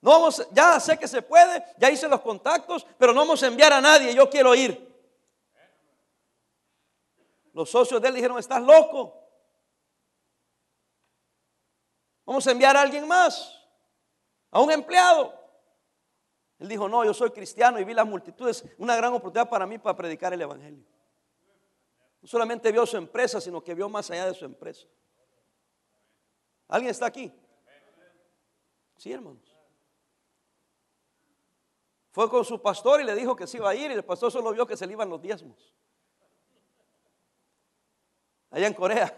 [0.00, 3.48] no vamos, ya sé que se puede, ya hice los contactos, pero no vamos a
[3.48, 4.86] enviar a nadie, yo quiero ir.
[7.52, 9.14] Los socios de él dijeron, estás loco.
[12.24, 13.58] Vamos a enviar a alguien más,
[14.50, 15.34] a un empleado.
[16.60, 19.78] Él dijo, no, yo soy cristiano y vi las multitudes, una gran oportunidad para mí
[19.78, 20.84] para predicar el Evangelio.
[22.20, 24.86] No solamente vio su empresa, sino que vio más allá de su empresa.
[26.68, 27.32] ¿Alguien está aquí?
[28.96, 29.47] Sí, hermanos.
[32.10, 34.32] Fue con su pastor y le dijo que se iba a ir y el pastor
[34.32, 35.74] solo vio que se le iban los diezmos.
[38.50, 39.16] Allá en Corea.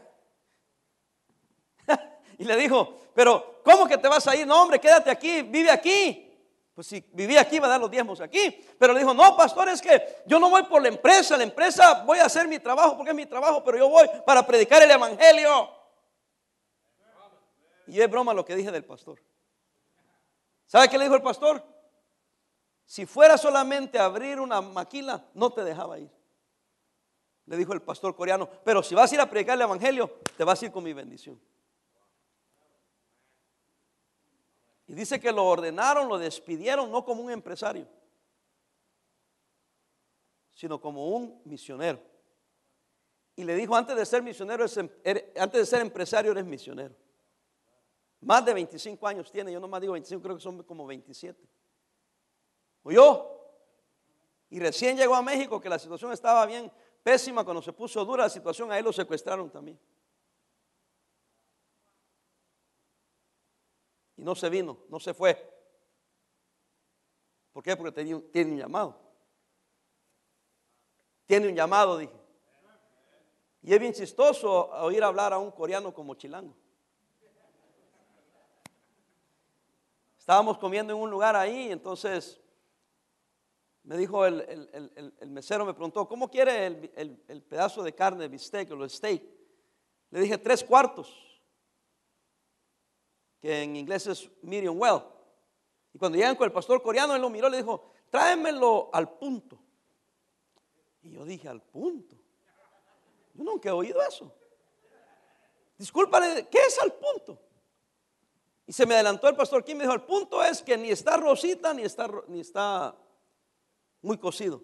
[2.39, 4.47] y le dijo, pero ¿cómo que te vas a ir?
[4.47, 6.27] No, hombre, quédate aquí, vive aquí.
[6.75, 8.67] Pues si vivía aquí, va a dar los diezmos aquí.
[8.79, 11.37] Pero le dijo, no, pastor, es que yo no voy por la empresa.
[11.37, 14.47] La empresa voy a hacer mi trabajo porque es mi trabajo, pero yo voy para
[14.47, 15.69] predicar el evangelio.
[17.87, 19.21] Y es broma lo que dije del pastor.
[20.65, 21.63] ¿Sabe qué le dijo el pastor?
[22.91, 26.11] Si fuera solamente abrir una maquila, no te dejaba ir.
[27.47, 30.43] Le dijo el pastor coreano, pero si vas a ir a predicar el evangelio, te
[30.43, 31.41] vas a ir con mi bendición.
[34.89, 37.87] Y dice que lo ordenaron, lo despidieron, no como un empresario,
[40.53, 42.03] sino como un misionero.
[43.37, 44.91] Y le dijo, antes de ser misionero, em,
[45.37, 46.97] antes de ser empresario, eres misionero.
[48.21, 51.60] Más de 25 años tiene, yo no más digo 25, creo que son como 27.
[52.83, 53.31] ¿Oyó?
[54.51, 56.71] Y recién llegó a México, que la situación estaba bien
[57.03, 59.79] pésima, cuando se puso dura la situación, a él lo secuestraron también.
[64.17, 65.51] Y no se vino, no se fue.
[67.53, 67.77] ¿Por qué?
[67.77, 69.01] Porque tenía, tiene un llamado.
[71.27, 72.21] Tiene un llamado, dije.
[73.63, 76.55] Y es bien chistoso oír hablar a un coreano como chilango.
[80.19, 82.41] Estábamos comiendo en un lugar ahí, entonces
[83.85, 88.85] me dijo el, mesero, me preguntó, ¿cómo quiere el, pedazo de carne, de bistec o
[88.85, 89.23] el steak?
[90.11, 91.41] Le dije, tres cuartos
[93.41, 95.03] que en inglés es medium well.
[95.93, 99.17] Y cuando llegan con el pastor coreano, él lo miró y le dijo, tráemelo al
[99.17, 99.59] punto.
[101.03, 102.17] Y yo dije, al punto.
[103.35, 104.33] Yo nunca he oído eso.
[105.79, 107.41] Discúlpale, ¿qué es al punto?
[108.67, 110.91] Y se me adelantó el pastor Kim y me dijo, al punto es que ni
[110.91, 112.95] está rosita ni está, ni está
[114.03, 114.63] muy cocido.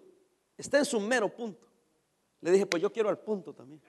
[0.57, 1.67] Está en su mero punto.
[2.41, 3.81] Le dije, pues yo quiero al punto también.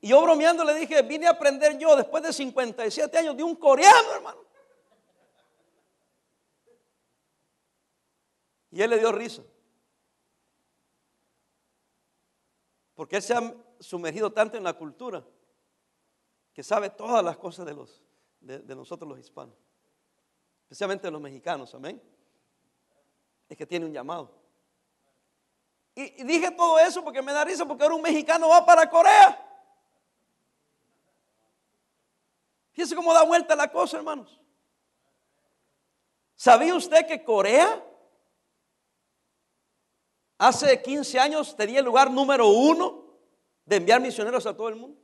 [0.00, 3.56] Y yo bromeando le dije, vine a aprender yo después de 57 años de un
[3.56, 4.40] coreano, hermano.
[8.70, 9.42] Y él le dio risa.
[12.94, 15.24] Porque él se ha sumergido tanto en la cultura
[16.52, 18.02] que sabe todas las cosas de, los,
[18.40, 19.56] de, nosotros los hispanos.
[20.62, 22.02] Especialmente los mexicanos, amén.
[23.48, 24.30] Es que tiene un llamado.
[25.94, 29.44] Y, dije todo eso porque me da risa porque ahora un mexicano va para Corea.
[32.72, 34.40] Fíjese cómo da vuelta la cosa, hermanos.
[36.36, 37.84] ¿Sabía usted que Corea
[40.38, 43.04] hace 15 años tenía el lugar número uno
[43.64, 45.00] de enviar misioneros a todo el mundo?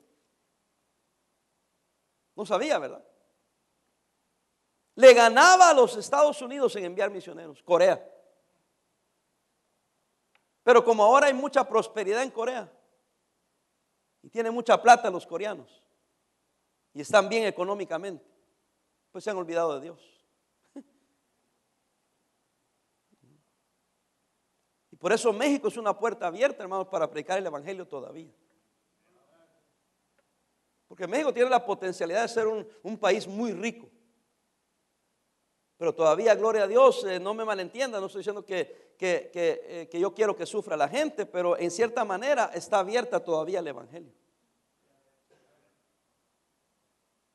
[2.36, 3.04] No sabía, ¿verdad?
[4.94, 8.13] Le ganaba a los Estados Unidos en enviar misioneros, Corea.
[10.64, 12.72] Pero como ahora hay mucha prosperidad en Corea
[14.22, 15.82] y tiene mucha plata los coreanos,
[16.94, 18.24] y están bien económicamente,
[19.12, 20.00] pues se han olvidado de Dios.
[24.90, 28.32] Y por eso México es una puerta abierta, hermanos, para predicar el Evangelio todavía.
[30.88, 33.88] Porque México tiene la potencialidad de ser un, país muy rico.
[35.76, 40.00] Pero todavía, gloria a Dios, eh, no me malentienda, no estoy diciendo que, eh, que
[40.00, 44.12] yo quiero que sufra la gente, pero en cierta manera está abierta todavía el Evangelio.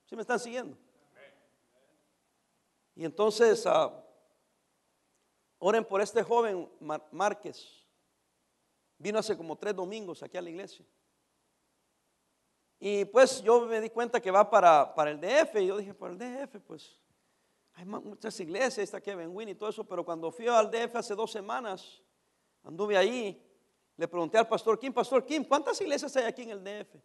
[0.06, 0.76] ¿Sí me están siguiendo?
[2.96, 3.92] Y entonces, uh,
[5.60, 6.68] oren por este joven
[7.12, 7.86] Márquez.
[8.98, 10.86] Vino hace como tres domingos aquí a la iglesia.
[12.80, 15.56] Y pues yo me di cuenta que va para, para el DF.
[15.62, 17.00] Y yo dije, para el DF, pues
[17.80, 19.86] hay muchas iglesias, está Kevin Win y todo eso.
[19.86, 22.04] Pero cuando fui al DF hace dos semanas,
[22.62, 23.42] anduve ahí.
[23.96, 26.96] Le pregunté al pastor Kim, Pastor Kim, ¿cuántas iglesias hay aquí en el DF?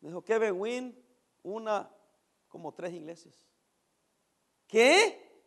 [0.00, 1.04] Me dijo, Kevin Win,
[1.42, 1.92] una,
[2.48, 3.34] como tres iglesias.
[4.68, 5.44] ¿Qué?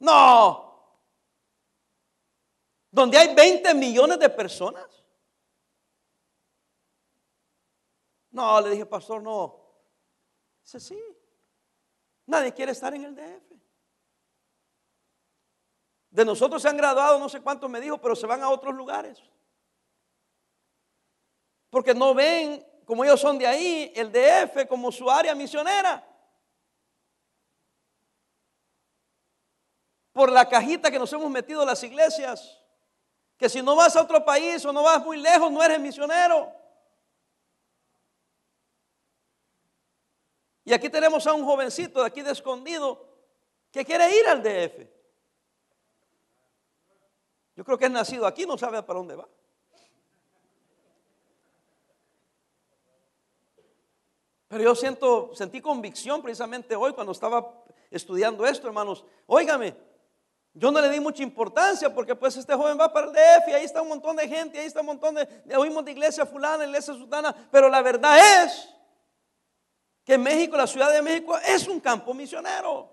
[0.00, 0.98] No.
[2.90, 5.04] Donde hay 20 millones de personas.
[8.32, 9.56] No, le dije, pastor, no.
[10.64, 11.00] Dice, sí.
[12.26, 13.52] Nadie quiere estar en el DF.
[16.10, 18.74] De nosotros se han graduado, no sé cuántos me dijo, pero se van a otros
[18.74, 19.22] lugares.
[21.70, 26.06] Porque no ven como ellos son de ahí, el DF como su área misionera.
[30.12, 32.60] Por la cajita que nos hemos metido las iglesias,
[33.38, 36.52] que si no vas a otro país o no vas muy lejos, no eres misionero.
[40.64, 43.04] Y aquí tenemos a un jovencito de aquí de escondido
[43.70, 44.86] que quiere ir al DF.
[47.56, 49.28] Yo creo que es nacido aquí, no sabe para dónde va.
[54.48, 59.04] Pero yo siento, sentí convicción precisamente hoy cuando estaba estudiando esto, hermanos.
[59.26, 59.74] Óigame,
[60.54, 63.52] yo no le di mucha importancia porque pues este joven va para el DF y
[63.52, 66.66] ahí está un montón de gente, ahí está un montón de, oímos de iglesia fulana,
[66.66, 68.68] iglesia sultana, pero la verdad es
[70.04, 72.92] que México, la Ciudad de México, es un campo misionero.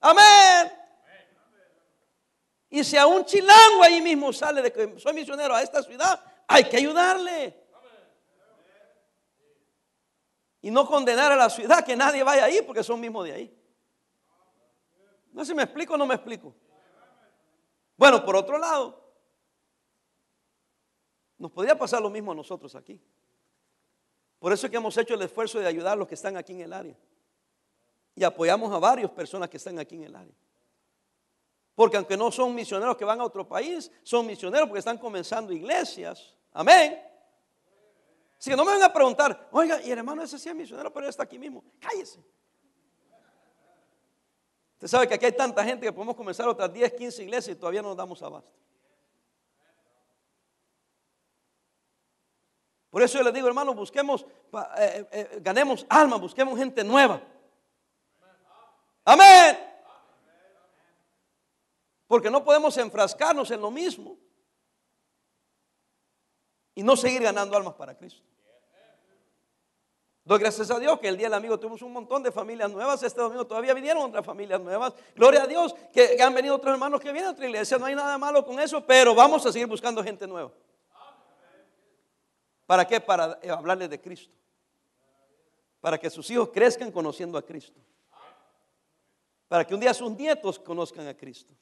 [0.00, 0.72] Amén.
[2.70, 6.22] Y si a un chilango ahí mismo sale de que soy misionero a esta ciudad,
[6.46, 7.66] hay que ayudarle.
[10.60, 13.58] Y no condenar a la ciudad que nadie vaya ahí porque son mismos de ahí.
[15.32, 16.54] No sé si me explico o no me explico.
[17.96, 19.12] Bueno, por otro lado,
[21.38, 23.00] nos podría pasar lo mismo a nosotros aquí.
[24.38, 26.52] Por eso es que hemos hecho el esfuerzo de ayudar a los que están aquí
[26.52, 26.96] en el área.
[28.14, 30.34] Y apoyamos a varias personas que están aquí en el área.
[31.74, 35.52] Porque aunque no son misioneros que van a otro país, son misioneros porque están comenzando
[35.52, 36.34] iglesias.
[36.52, 37.00] Amén.
[38.38, 40.92] Así que no me vengan a preguntar, oiga, y el hermano ese sí es misionero,
[40.92, 41.64] pero él está aquí mismo.
[41.80, 42.20] Cállese.
[44.74, 47.58] Usted sabe que aquí hay tanta gente que podemos comenzar otras 10, 15 iglesias y
[47.58, 48.50] todavía no nos damos abasto.
[52.98, 57.22] Por eso yo les digo, hermano, busquemos, eh, eh, eh, ganemos alma, busquemos gente nueva.
[59.04, 59.56] Amén.
[62.08, 64.18] Porque no podemos enfrascarnos en lo mismo
[66.74, 68.20] y no seguir ganando almas para Cristo.
[70.24, 73.00] Doy gracias a Dios que el día del amigo tuvimos un montón de familias nuevas.
[73.04, 74.92] Este domingo todavía vinieron otras familias nuevas.
[75.14, 77.78] Gloria a Dios que, han venido otros hermanos que vienen a otra iglesia.
[77.78, 80.50] No hay nada malo con eso, pero vamos a seguir buscando gente nueva.
[82.68, 83.00] ¿Para qué?
[83.00, 84.36] Para hablarles de Cristo.
[85.80, 87.80] Para que sus hijos crezcan conociendo a Cristo.
[89.48, 91.54] Para que un día sus nietos conozcan a Cristo.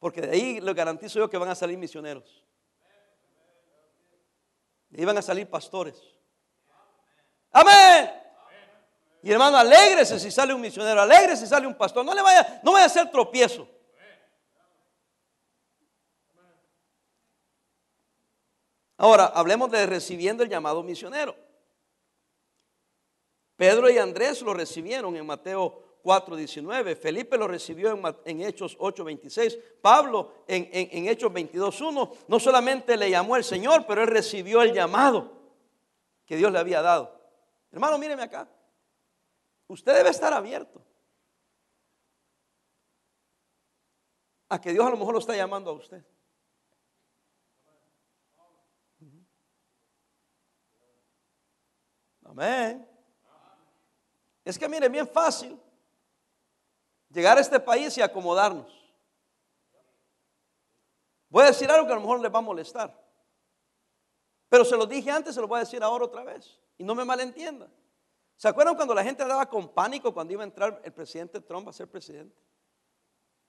[0.00, 2.44] Porque de ahí les garantizo yo que van a salir misioneros.
[4.88, 6.02] De ahí van a salir pastores.
[7.52, 8.10] Amén.
[9.22, 12.04] Y hermano, alégrese si sale un misionero, alégrese si sale un pastor.
[12.04, 13.68] No le vaya, no vaya a ser tropiezo.
[18.98, 21.36] Ahora, hablemos de recibiendo el llamado misionero.
[23.56, 26.94] Pedro y Andrés lo recibieron en Mateo 4:19.
[26.96, 29.58] Felipe lo recibió en, Hechos 8:26.
[29.80, 32.12] Pablo en Hechos 22:1.
[32.28, 35.32] No solamente le llamó el Señor, pero él recibió el llamado
[36.24, 37.18] que Dios le había dado.
[37.72, 38.48] Hermano, míreme acá.
[39.68, 40.80] Usted debe estar abierto
[44.48, 46.04] a que Dios a lo mejor lo está llamando a usted.
[52.36, 52.86] Amén.
[54.44, 55.58] Es que mire, bien fácil
[57.10, 58.70] llegar a este país y acomodarnos.
[61.30, 62.94] Voy a decir algo que a lo mejor le va a molestar.
[64.50, 66.60] Pero se lo dije antes, se lo voy a decir ahora otra vez.
[66.76, 67.68] Y no me malentienda.
[68.36, 71.66] ¿Se acuerdan cuando la gente andaba con pánico cuando iba a entrar el presidente Trump
[71.68, 72.36] a ser presidente?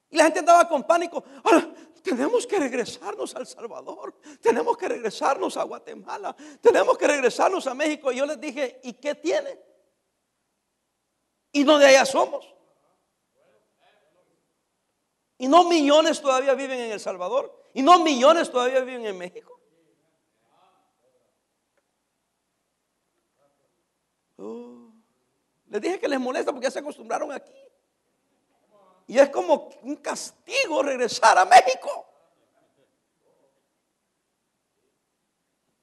[0.10, 1.24] Y la gente andaba con pánico.
[1.44, 1.70] Ahora,
[2.02, 4.16] tenemos que regresarnos a El Salvador.
[4.42, 6.36] Tenemos que regresarnos a Guatemala.
[6.62, 8.12] Tenemos que regresarnos a México.
[8.12, 9.60] Y yo les dije, ¿y qué tiene?
[11.52, 12.54] Y no allá somos.
[15.38, 17.64] Y no millones todavía viven en El Salvador.
[17.74, 19.60] Y no millones todavía viven en México.
[24.38, 24.92] Oh.
[25.68, 27.52] Les dije que les molesta porque ya se acostumbraron aquí.
[29.08, 32.06] Y es como un castigo regresar a México.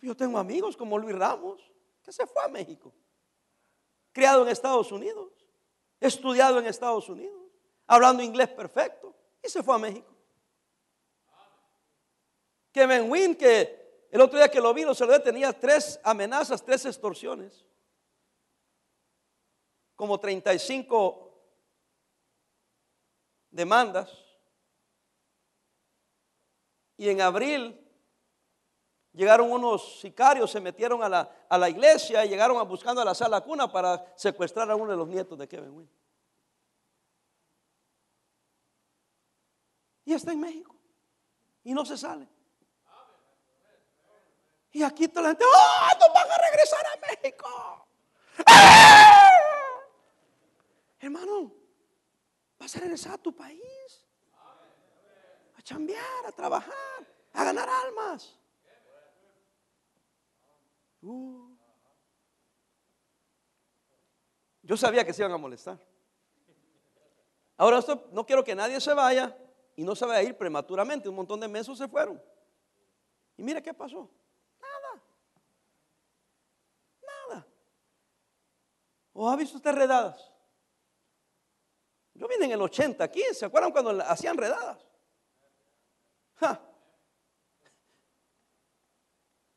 [0.01, 1.63] Yo tengo amigos como Luis Ramos,
[2.03, 2.93] que se fue a México.
[4.13, 5.33] Criado en Estados Unidos,
[5.99, 7.43] estudiado en Estados Unidos,
[7.87, 10.15] hablando inglés perfecto, y se fue a México.
[12.71, 16.85] Kevin Wynn, que el otro día que lo vi, lo saludé, tenía tres amenazas, tres
[16.85, 17.65] extorsiones
[19.97, 21.24] como 35
[23.55, 24.11] demandas.
[26.97, 27.81] Y en abril
[29.13, 33.15] llegaron unos sicarios, se metieron a la, a la iglesia y llegaron buscando a la
[33.15, 35.91] sala cuna para secuestrar a uno de los nietos de Kevin Wynn.
[40.05, 40.77] Y está en México.
[41.63, 42.29] Y no se sale.
[44.73, 47.89] Y aquí toda la gente, ¡oh, no van a regresar a México!
[50.99, 51.64] Hermano,
[52.65, 54.07] vas a regresar a tu país.
[55.57, 58.35] A chambear, a trabajar, a ganar almas.
[61.03, 61.55] Uh.
[64.63, 65.79] Yo sabía que se iban a molestar.
[67.59, 69.37] Ahora, esto, no quiero que nadie se vaya
[69.77, 71.11] y no se vaya a ir prematuramente.
[71.11, 72.21] Un montón de meses se fueron.
[73.37, 74.11] Y mira qué pasó.
[74.59, 75.03] Nada.
[77.03, 77.47] Nada.
[79.13, 80.34] ¿O ha visto usted redadas?
[82.15, 84.79] Yo vine en el 80 aquí, ¿se acuerdan cuando hacían redadas?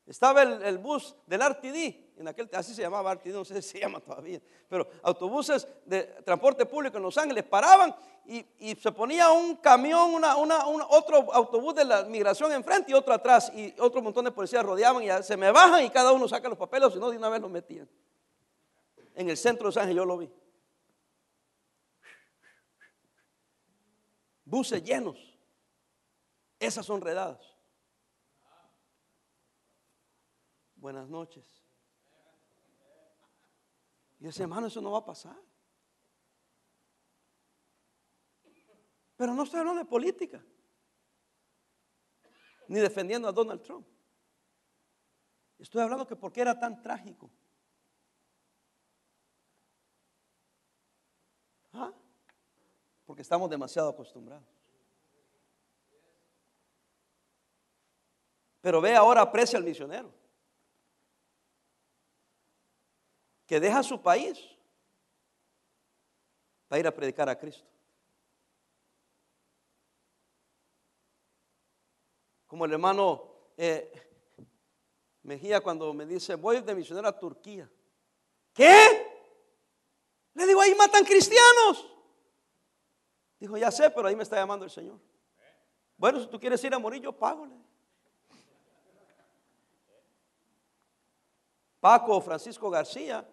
[0.07, 3.79] Estaba el, bus del RTD, en aquel, así se llamaba RTD, no sé si se
[3.79, 7.93] llama todavía, pero autobuses de transporte público en Los Ángeles paraban
[8.25, 10.35] y, se ponía un camión, una,
[10.89, 15.03] otro autobús de la migración enfrente y otro atrás, y otro montón de policías rodeaban
[15.03, 17.41] y se me bajan y cada uno saca los papeles, si no, de una vez
[17.41, 17.87] los metían.
[19.13, 20.29] En el centro de Los Ángeles yo lo vi.
[24.47, 25.17] Buses llenos.
[26.59, 27.57] Esas son redadas.
[30.77, 31.45] buenas noches.
[34.19, 35.37] Y ese hermano, eso no va a pasar.
[39.17, 40.41] Pero no estoy hablando de política,
[42.67, 43.85] ni defendiendo a Donald Trump.
[45.59, 47.29] Estoy hablando que por qué era tan trágico.
[51.73, 51.93] ¿Ah?
[53.17, 54.45] Porque estamos demasiado acostumbrados.
[58.61, 60.13] Pero ve ahora, aprecia al misionero.
[63.47, 64.37] que deja su país
[66.67, 67.65] para ir a predicar a Cristo.
[72.45, 73.91] Como el hermano eh,
[75.23, 77.67] Mejía cuando me dice, voy de misionero a Turquía.
[78.53, 79.07] ¿Qué?
[80.35, 81.96] Le digo, ahí matan cristianos.
[83.39, 84.99] Dijo, ya sé, pero ahí me está llamando el Señor.
[85.97, 87.47] Bueno, si tú quieres ir a morir, yo pago.
[91.79, 93.27] Paco Francisco García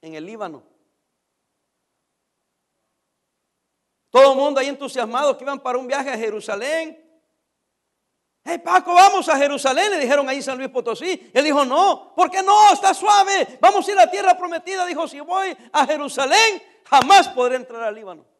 [0.00, 0.62] en el Líbano.
[4.10, 6.98] Todo el mundo ahí entusiasmado que iban para un viaje a Jerusalén.
[8.44, 11.30] Hey Paco, vamos a Jerusalén, le dijeron ahí San Luis Potosí.
[11.32, 12.72] Él dijo, no, ¿por qué no?
[12.72, 13.58] Está suave.
[13.60, 14.84] Vamos a ir a la tierra prometida.
[14.84, 18.31] Dijo, si voy a Jerusalén, jamás podré entrar al Líbano.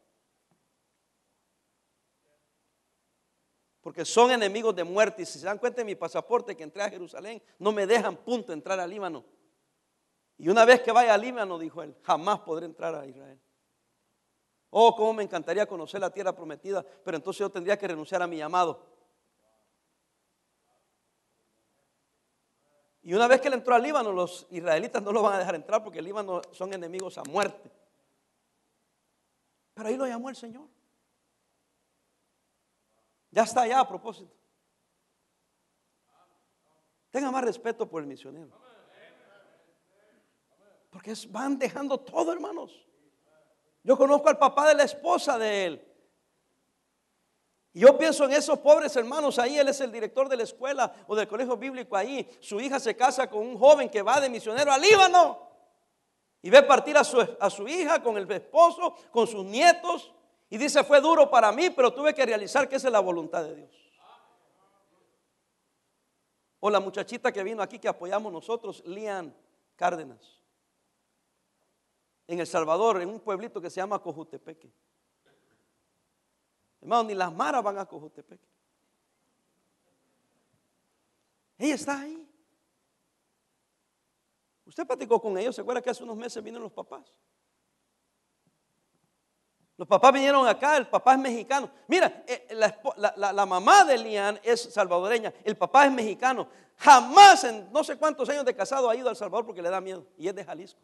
[3.83, 5.23] Porque son enemigos de muerte.
[5.23, 8.17] Y si se dan cuenta de mi pasaporte que entré a Jerusalén, no me dejan
[8.17, 9.25] punto entrar al Líbano.
[10.39, 13.39] Y una vez que vaya a Líbano, dijo él, jamás podré entrar a Israel.
[14.71, 18.27] Oh, cómo me encantaría conocer la tierra prometida, pero entonces yo tendría que renunciar a
[18.27, 18.87] mi llamado.
[23.03, 25.57] Y una vez que él entró al Líbano, los israelitas no lo van a dejar
[25.57, 27.71] entrar porque el Líbano son enemigos a muerte.
[29.75, 30.69] Pero ahí lo llamó el Señor.
[33.33, 34.31] Ya está allá a propósito.
[37.11, 38.51] Tenga más respeto por el misionero.
[40.91, 42.87] Porque van dejando todo, hermanos.
[43.83, 45.89] Yo conozco al papá de la esposa de él.
[47.73, 50.95] Y yo pienso en esos pobres hermanos ahí, él es el director de la escuela
[51.07, 52.29] o del colegio bíblico ahí.
[52.41, 55.51] Su hija se casa con un joven que va de misionero al Líbano.
[56.43, 60.13] Y ve partir a a su hija con el esposo, con sus nietos.
[60.53, 63.43] Y dice, fue duro para mí, pero tuve que realizar que esa es la voluntad
[63.43, 63.71] de Dios.
[66.61, 69.35] O la muchachita que vino aquí que apoyamos nosotros, Lian
[69.77, 70.43] Cárdenas
[72.27, 74.71] en El Salvador, en un pueblito que se llama Cojutepeque.
[76.83, 78.47] Hermano, ni las maras van a Cojutepeque.
[81.57, 82.29] Ella está ahí.
[84.67, 87.11] Usted platicó con ellos, ¿se acuerda que hace unos meses vinieron los papás?
[89.83, 91.69] Los papás vinieron acá, el papá es mexicano.
[91.89, 96.47] Mira, eh, la, mamá de Lian es salvadoreña, el papá es mexicano.
[96.77, 99.81] Jamás en no sé cuántos años de casado ha ido al Salvador porque le da
[99.81, 100.79] miedo y es de Jalisco.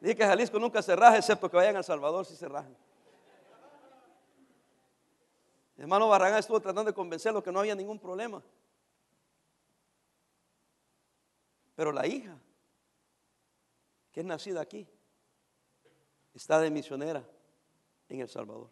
[0.00, 2.76] Dije que Jalisco nunca se raja, excepto que vayan a El Salvador si se rajan.
[5.78, 8.40] El hermano Barragán estuvo tratando de convencerlo que no había ningún problema.
[11.74, 12.38] Pero la hija,
[14.12, 14.88] que es nacida aquí,
[16.36, 17.26] está de misionera
[18.08, 18.70] en El Salvador.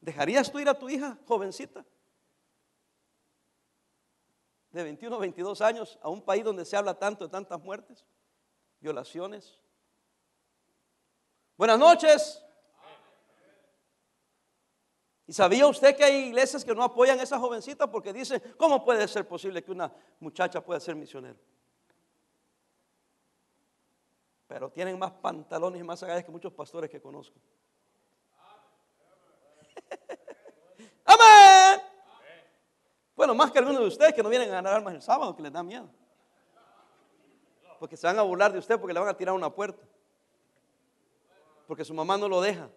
[0.00, 1.84] ¿Dejarías tú ir a tu hija, jovencita?
[4.70, 8.04] De 21 o 22 años a un país donde se habla tanto de tantas muertes,
[8.80, 9.60] violaciones,
[11.60, 12.42] Buenas noches.
[15.26, 18.82] ¿Y sabía usted que hay iglesias que no apoyan a esa jovencita porque dicen, ¿cómo
[18.82, 21.38] puede ser posible que una muchacha pueda ser misionera?
[24.50, 27.38] Pero tienen más pantalones y más agallas que muchos pastores que conozco.
[31.04, 31.80] Amén.
[33.14, 35.42] Bueno, más que algunos de ustedes que no vienen a ganar armas el sábado, que
[35.42, 35.88] les da miedo.
[37.78, 39.86] Porque se van a burlar de usted porque le van a tirar una puerta.
[41.68, 42.68] Porque su mamá no lo deja.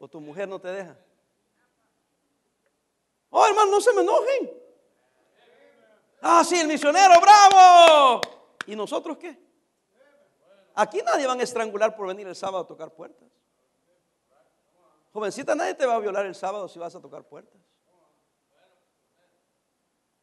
[0.00, 0.98] O tu mujer no te deja.
[3.30, 4.63] Oh, hermano, no se me enojen.
[6.26, 8.22] Ah, sí, el misionero, bravo.
[8.66, 9.38] ¿Y nosotros qué?
[10.74, 13.28] Aquí nadie van a estrangular por venir el sábado a tocar puertas.
[15.12, 17.60] Jovencita, nadie te va a violar el sábado si vas a tocar puertas.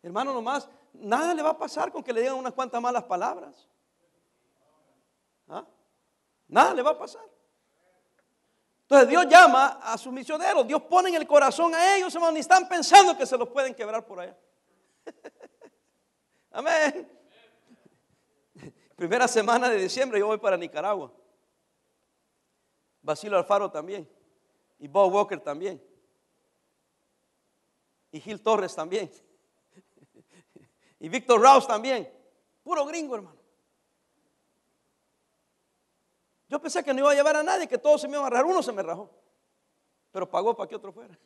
[0.01, 3.69] Hermano, nomás, nada le va a pasar con que le digan unas cuantas malas palabras.
[5.49, 5.63] ¿Ah?
[6.47, 7.29] Nada le va a pasar.
[8.81, 12.39] Entonces Dios llama a sus misioneros, Dios pone en el corazón a ellos, hermano, ni
[12.39, 14.35] están pensando que se los pueden quebrar por allá.
[16.51, 17.09] Amén.
[18.95, 21.11] Primera semana de diciembre yo voy para Nicaragua.
[23.01, 24.07] Basilio Alfaro también.
[24.77, 25.81] Y Bob Walker también.
[28.11, 29.09] Y Gil Torres también.
[30.99, 32.11] Y Víctor Rouse también.
[32.63, 33.39] Puro gringo, hermano.
[36.47, 38.29] Yo pensé que no iba a llevar a nadie, que todos se me iban a
[38.29, 38.45] rajar.
[38.45, 39.09] Uno se me rajó.
[40.11, 41.17] Pero pagó para que otro fuera.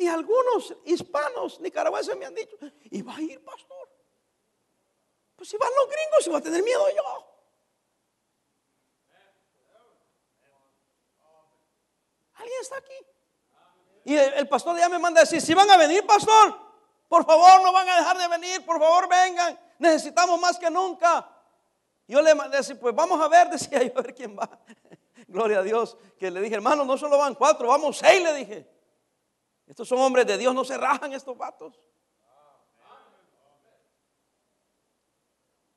[0.00, 3.86] Y algunos hispanos nicaragüenses me han dicho, ¿y va a ir, pastor?
[5.36, 7.26] Pues si van los gringos, si va a tener miedo yo.
[12.32, 12.94] ¿Alguien está aquí?
[14.04, 16.58] Y el, pastor ya me manda a decir, si van a venir, pastor,
[17.06, 21.28] por favor no van a dejar de venir, por favor vengan, necesitamos más que nunca.
[22.08, 24.48] Yo le decía, pues vamos a ver, decía yo, a ver quién va.
[25.28, 28.79] Gloria a Dios, que le dije, hermano, no solo van cuatro, vamos seis, le dije.
[29.70, 31.80] Estos son hombres de Dios, no se rajan estos vatos.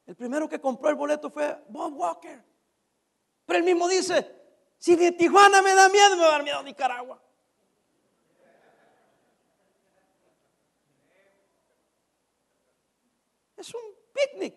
[0.08, 2.44] El primero que compró el boleto fue Bob Walker.
[3.46, 4.36] Pero él mismo dice,
[4.80, 7.24] si de Tijuana me da miedo, me va a dar miedo a Nicaragua.
[13.56, 13.82] Es un
[14.12, 14.56] picnic.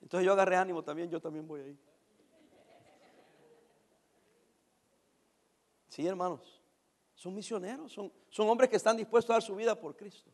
[0.00, 1.78] Entonces yo agarré ánimo también, yo también voy ahí.
[5.98, 6.62] Sí, hermanos,
[7.16, 10.30] son misioneros, son, son hombres que están dispuestos a dar su vida por Cristo.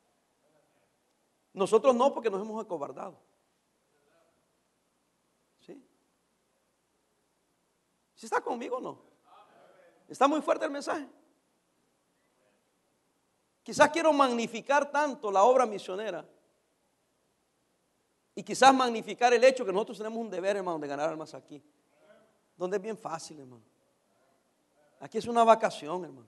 [1.54, 3.18] Nosotros no, porque nos hemos acobardado.
[5.60, 5.82] ¿Sí?
[8.14, 9.00] ¿Sí está conmigo o no?
[10.06, 11.08] ¿Está muy fuerte el mensaje?
[13.62, 16.28] Quizás quiero magnificar tanto la obra misionera.
[18.34, 21.64] Y quizás magnificar el hecho que nosotros tenemos un deber, hermano, de ganar almas aquí.
[22.54, 23.73] Donde es bien fácil, hermano.
[25.04, 26.26] Aquí es una vacación, hermano.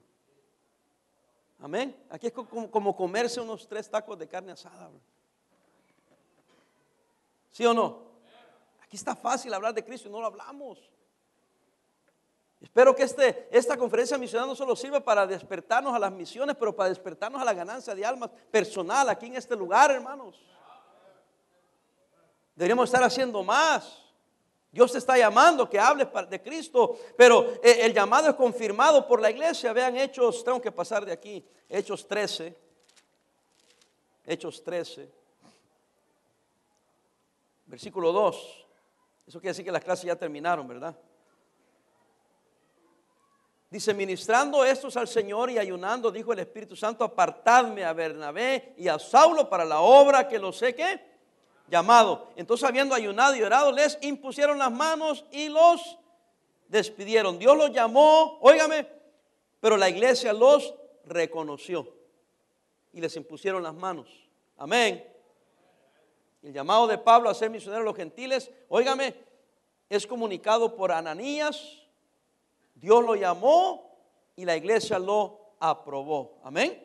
[1.61, 1.97] Amén.
[2.11, 4.91] Aquí es como, comerse unos tres tacos de carne asada.
[7.51, 8.03] ¿Sí o no?
[8.83, 10.91] Aquí está fácil hablar de Cristo y no lo hablamos.
[12.61, 16.77] Espero que este, esta conferencia misionera no solo sirva para despertarnos a las misiones, pero
[16.77, 20.39] para despertarnos a la ganancia de almas personal aquí en este lugar, hermanos.
[22.55, 24.06] Deberíamos estar haciendo más.
[24.77, 29.23] Dios te está llamando que hables de Cristo, pero eh, el llamado es confirmado por
[29.23, 29.73] la iglesia.
[29.73, 32.55] Vean Hechos, tengo que pasar de aquí, Hechos 13.
[34.27, 35.11] Hechos 13.
[37.65, 38.67] Versículo 2.
[39.27, 40.95] Eso quiere decir que las clases ya terminaron, ¿verdad?
[43.71, 48.89] Dice, ministrando estos al Señor y ayunando, dijo el Espíritu Santo, apartadme a Bernabé y
[48.89, 51.16] a Saulo para la obra que lo sé que
[51.69, 52.31] llamado.
[52.37, 55.99] Entonces, habiendo ayunado y orado, les impusieron las manos y los
[56.69, 57.39] despidieron.
[57.39, 58.87] Dios los llamó, óigame,
[59.61, 61.93] pero la iglesia los reconoció
[62.93, 64.09] y les impusieron las manos.
[64.57, 65.07] Amén.
[66.43, 69.15] El llamado de Pablo a ser misionero a los gentiles, óigame,
[69.89, 71.87] es comunicado por Ananías,
[72.75, 73.97] Dios lo llamó
[74.37, 76.39] y la iglesia lo aprobó.
[76.45, 76.83] Amén.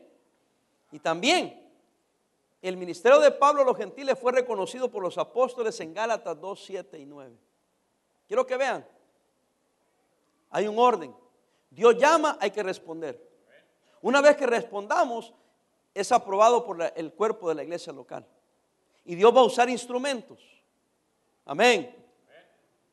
[0.92, 1.61] Y también
[2.62, 6.64] el ministerio de Pablo a los gentiles fue reconocido por los apóstoles en Gálatas 2,
[6.64, 7.36] 7 y 9.
[8.28, 8.88] Quiero que vean.
[10.52, 11.16] Hay un orden.
[11.70, 13.20] Dios llama, hay que responder.
[14.02, 15.34] Una vez que respondamos,
[15.94, 18.26] es aprobado por el cuerpo de la iglesia local.
[19.06, 20.40] Y Dios va a usar instrumentos.
[21.46, 21.96] Amén.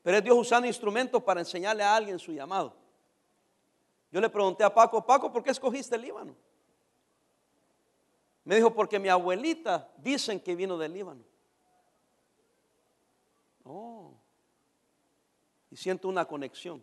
[0.02, 2.74] Pero es Dios usando instrumentos para enseñarle a alguien su llamado.
[4.10, 6.34] Yo le pregunté a Paco, Paco, ¿por qué escogiste el Líbano?
[8.49, 11.22] Me dijo, porque mi abuelita dicen que vino del Líbano.
[13.62, 14.14] Oh.
[15.70, 16.82] Y siento una conexión.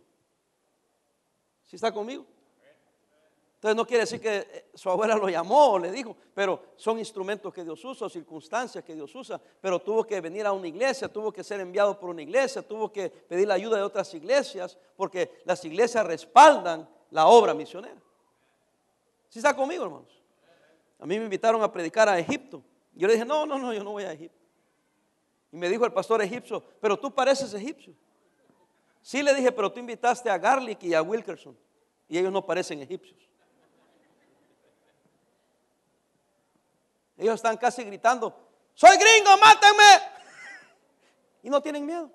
[1.66, 2.24] ¿Sí está conmigo?
[3.56, 7.00] Entonces no quiere decir que eh, su abuela lo llamó o le dijo, pero son
[7.00, 9.42] instrumentos que Dios usa, circunstancias que Dios usa.
[9.60, 12.92] Pero tuvo que venir a una iglesia, tuvo que ser enviado por una iglesia, tuvo
[12.92, 18.00] que pedir la ayuda de otras iglesias, porque las iglesias respaldan la obra misionera.
[19.30, 20.15] ¿Sí está conmigo, hermanos?
[21.00, 22.64] A mí me invitaron a predicar a Egipto.
[22.94, 24.40] Yo le dije, no, no, no, yo no voy a Egipto.
[25.52, 27.94] Y me dijo el pastor egipcio, pero tú pareces egipcio.
[29.02, 31.58] Sí le dije, pero tú invitaste a Garlic y a Wilkerson.
[32.10, 33.20] Y ellos no parecen egipcios.
[37.18, 38.36] Ellos están casi gritando,
[38.74, 40.16] soy gringo, mátenme.
[41.44, 42.12] Y no tienen miedo.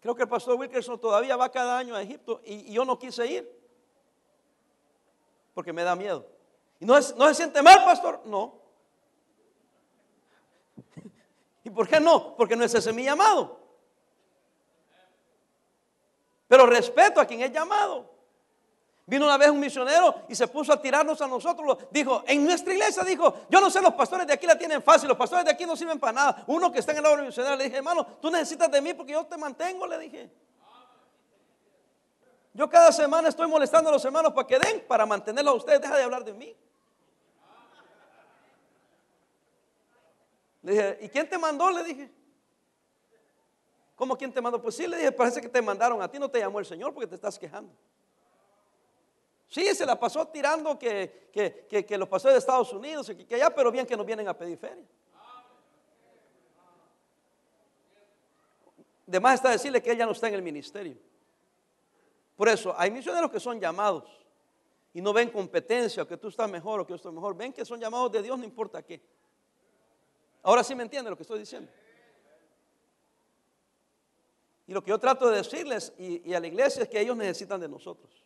[0.00, 3.26] Creo que el pastor Wilkerson todavía va cada año a Egipto y, yo no quise
[3.26, 3.56] ir.
[5.54, 6.35] Porque me da miedo.
[6.80, 8.22] ¿Y no, no se siente mal, pastor?
[8.26, 8.54] No.
[11.64, 12.36] ¿Y por qué no?
[12.36, 13.58] Porque no es ese mi llamado.
[16.48, 18.14] Pero respeto a quien es llamado.
[19.08, 21.78] Vino una vez un misionero y se puso a tirarnos a nosotros.
[21.90, 25.08] Dijo, en nuestra iglesia dijo, yo no sé, los pastores de aquí la tienen fácil,
[25.08, 26.44] los pastores de aquí no sirven para nada.
[26.48, 29.12] Uno que está en el obra misionera le dije, hermano, tú necesitas de mí porque
[29.12, 30.30] yo te mantengo, le dije.
[32.52, 35.80] Yo cada semana estoy molestando a los hermanos para que den, para mantenerlos a ustedes.
[35.80, 36.56] Deja de hablar de mí.
[40.66, 41.70] Le dije, ¿y quién te mandó?
[41.70, 42.10] Le dije.
[43.94, 44.60] ¿Cómo quién te mandó?
[44.60, 46.92] Pues sí, le dije, parece que te mandaron a ti, no te llamó el Señor
[46.92, 47.72] porque te estás quejando.
[49.46, 53.54] Sí, se la pasó tirando que, que, los pasó de Estados Unidos, que, que allá,
[53.54, 54.84] pero bien que nos vienen a pedir feria.
[59.06, 60.96] De está decirle que ella no está en el ministerio.
[62.34, 64.26] Por eso, hay misioneros que son llamados
[64.92, 67.36] y no ven competencia, que tú estás mejor o que yo estoy mejor.
[67.36, 69.00] Ven que son llamados de Dios, no importa qué.
[70.46, 71.68] Ahora sí me entiende lo que estoy diciendo.
[74.68, 77.60] Y lo que yo trato de decirles y a la iglesia es que ellos necesitan
[77.60, 78.24] de nosotros.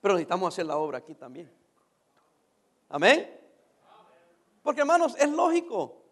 [0.00, 1.52] Pero necesitamos hacer la obra aquí también.
[2.88, 3.38] Amén.
[4.62, 6.02] Porque hermanos, es lógico.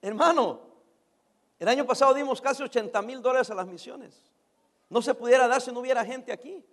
[0.00, 0.62] Hermano,
[1.58, 4.32] el año pasado dimos casi 80 mil dólares a las misiones.
[4.88, 6.64] No se pudiera dar si no hubiera gente aquí.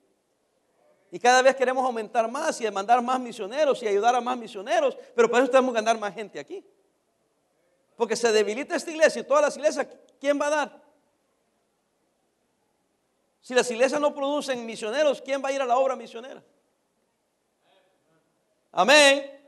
[1.11, 4.97] Y cada vez queremos aumentar más y mandar más misioneros y ayudar a más misioneros,
[5.13, 6.65] pero para eso tenemos que ganar más gente aquí.
[7.97, 9.87] Porque se debilita esta iglesia y todas las iglesias,
[10.19, 10.81] ¿quién va a dar?
[13.41, 16.41] Si las iglesias no producen misioneros, ¿quién va a ir a la obra misionera?
[18.71, 19.39] Amén.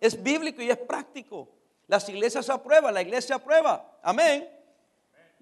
[0.00, 1.48] Es bíblico y es práctico.
[1.88, 3.98] Las iglesias aprueban, la iglesia aprueba.
[4.02, 4.48] Amén.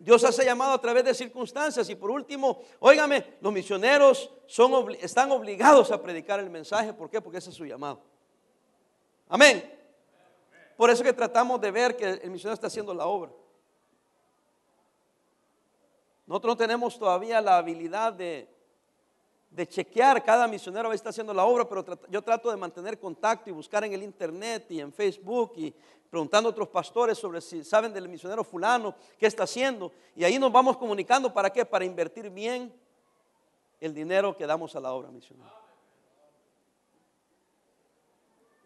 [0.02, 1.88] Dios hace llamado a través de circunstancias.
[1.88, 6.92] Y por último, óigame, los misioneros son, están obligados a predicar el mensaje.
[6.92, 7.20] ¿Por qué?
[7.20, 8.02] Porque ese es su llamado.
[9.28, 9.78] Amén.
[10.76, 13.30] Por eso que tratamos de ver que el misionero está haciendo la obra.
[16.26, 18.51] Nosotros no tenemos todavía la habilidad de,
[19.68, 23.52] chequear cada misionero que está haciendo la obra, pero yo trato de mantener contacto y
[23.52, 25.74] buscar en el internet y en Facebook y
[26.10, 29.92] preguntando a otros pastores sobre si saben del misionero fulano, qué está haciendo.
[30.14, 32.72] Y ahí nos vamos comunicando para qué, para invertir bien
[33.80, 35.52] el dinero que damos a la obra misionera.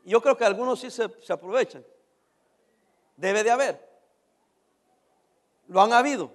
[0.05, 1.85] Yo creo que algunos sí se, se aprovechan.
[3.17, 3.89] Debe de haber.
[5.69, 6.31] Lo han habido.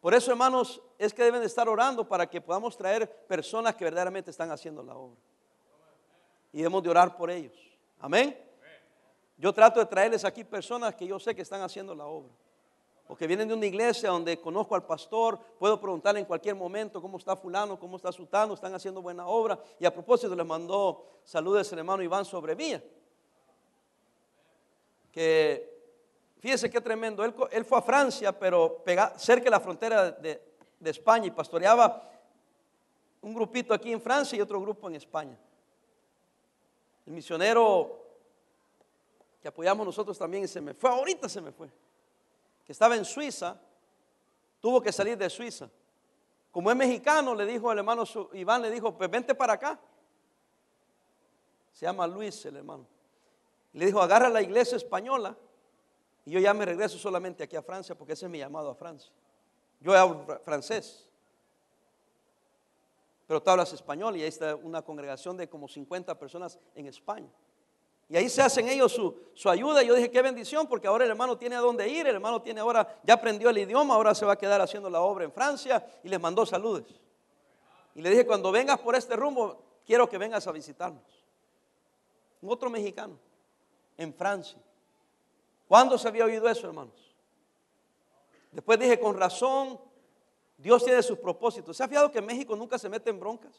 [0.00, 3.84] Por eso, hermanos, es que deben de estar orando para que podamos traer personas que
[3.84, 5.20] verdaderamente están haciendo la obra.
[6.52, 7.54] Y debemos de orar por ellos.
[7.98, 8.38] Amén.
[9.36, 12.32] Yo trato de traerles aquí personas que yo sé que están haciendo la obra.
[13.08, 17.00] O que vienen de una iglesia donde conozco al pastor, puedo preguntarle en cualquier momento
[17.00, 19.58] cómo está fulano, cómo está sutano, están haciendo buena obra.
[19.78, 22.82] Y a propósito les mandó saludos el hermano Iván Sobrevía.
[25.12, 25.75] Que
[26.38, 27.24] Fíjese qué tremendo.
[27.24, 28.84] Él, fue a Francia, pero
[29.16, 30.42] cerca de la frontera de,
[30.84, 32.10] España y pastoreaba
[33.22, 35.36] un grupito aquí en Francia y otro grupo en España.
[37.06, 38.04] El misionero
[39.40, 41.68] que apoyamos nosotros también se me fue, ahorita se me fue,
[42.64, 43.56] que estaba en Suiza,
[44.60, 45.68] tuvo que salir de Suiza.
[46.52, 49.78] Como es mexicano, le dijo el hermano Iván, le dijo, pues vente para acá.
[51.72, 52.86] Se llama Luis el hermano.
[53.72, 55.36] Le dijo, agarra la iglesia española
[56.26, 58.74] y yo ya me regreso solamente aquí a Francia porque ese es mi llamado a
[58.74, 59.12] Francia.
[59.80, 61.06] Yo hablo francés.
[63.28, 67.28] Pero tú hablas español y ahí está una congregación de como 50 personas en España.
[68.08, 69.82] Y ahí se hacen ellos su, su, ayuda.
[69.82, 72.06] Y yo dije, qué bendición, porque ahora el hermano tiene a dónde ir.
[72.06, 75.00] El hermano tiene ahora, ya aprendió el idioma, ahora se va a quedar haciendo la
[75.00, 75.84] obra en Francia.
[76.04, 77.00] Y les mandó saludos.
[77.94, 81.02] Y le dije, cuando vengas por este rumbo, quiero que vengas a visitarnos.
[82.40, 83.18] Un otro mexicano,
[83.96, 84.58] en Francia.
[85.68, 87.14] ¿Cuándo se había oído eso, hermanos?
[88.52, 89.80] Después dije, con razón,
[90.56, 91.76] Dios tiene sus propósitos.
[91.76, 93.52] ¿Se ha fijado que México nunca se mete en broncas?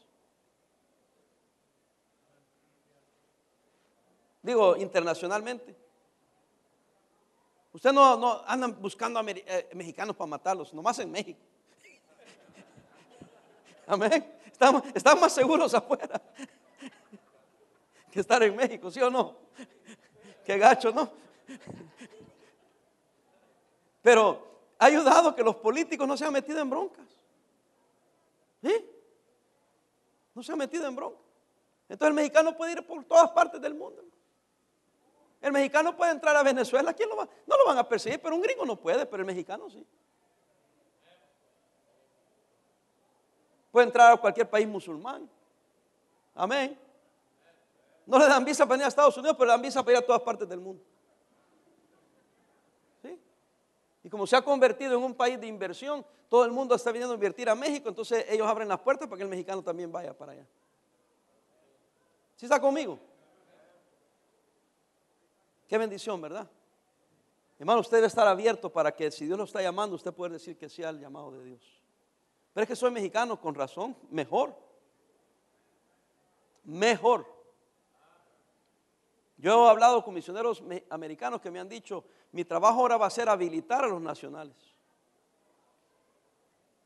[4.41, 5.75] Digo, internacionalmente.
[7.73, 11.39] Usted no, no andan buscando a eh, mexicanos para matarlos, nomás en México.
[13.87, 14.33] Amén.
[14.45, 16.19] Estamos, estamos más seguros afuera
[18.11, 19.35] que estar en México, ¿sí o no?
[20.43, 21.26] Qué gacho, ¿no?
[24.07, 24.41] Pero
[24.79, 27.05] ha ayudado que los políticos no se han metido en broncas.
[28.63, 28.89] ¿Sí?
[30.33, 31.25] No se han metido en broncas.
[31.89, 34.01] Entonces el mexicano puede ir por todas partes del mundo.
[35.41, 37.27] El mexicano puede entrar a Venezuela, ¿quién lo va?
[37.45, 39.85] No lo van a perseguir, pero un gringo no puede, pero el mexicano sí.
[43.73, 45.29] Puede entrar a cualquier país musulmán.
[46.33, 46.79] Amén.
[48.05, 50.01] No le dan visa para ir a Estados Unidos, pero le dan visa para ir
[50.01, 50.81] a todas partes del mundo.
[53.01, 53.19] ¿Sí?
[54.07, 57.11] Y como se ha convertido en un país de inversión, todo el mundo está viniendo
[57.11, 60.17] a invertir a México, entonces ellos abren las puertas para que el mexicano también vaya
[60.17, 60.47] para allá.
[62.37, 62.97] ¿Sí está conmigo?
[65.67, 66.49] Qué bendición, ¿verdad?
[67.59, 70.57] Hermano, usted debe estar abierto para que si Dios lo está llamando, usted pueda decir
[70.57, 71.81] que sea el llamado de Dios.
[72.53, 74.55] Pero es que soy mexicano, con razón, mejor.
[76.63, 77.25] Mejor.
[79.37, 83.11] Yo he hablado con misioneros americanos que me han dicho, mi trabajo ahora va a
[83.11, 84.55] ser habilitar a los nacionales.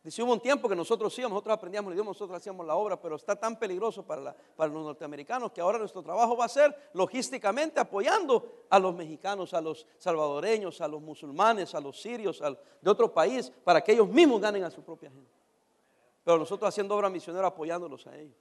[0.04, 3.00] Dice, hubo un tiempo que nosotros sí, nosotros aprendíamos el idioma, nosotros hacíamos la obra,
[3.00, 7.80] pero está tan peligroso para, los norteamericanos que ahora nuestro trabajo va a ser logísticamente
[7.80, 12.42] apoyando a los mexicanos, a los salvadoreños, a los musulmanes, a los sirios
[12.82, 15.32] de otro país, para que ellos mismos ganen a su propia gente.
[16.24, 18.38] Pero nosotros haciendo obra misionera apoyándolos a ellos.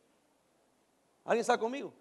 [1.25, 1.93] ¿Alguien está conmigo?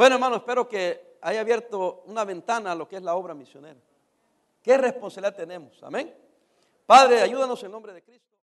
[0.00, 3.78] Bueno, hermano, espero que haya abierto una ventana a lo que es la obra misionera.
[4.62, 5.82] ¿Qué responsabilidad tenemos?
[5.82, 6.14] Amén.
[6.86, 8.29] Padre, ayúdanos en nombre de Cristo.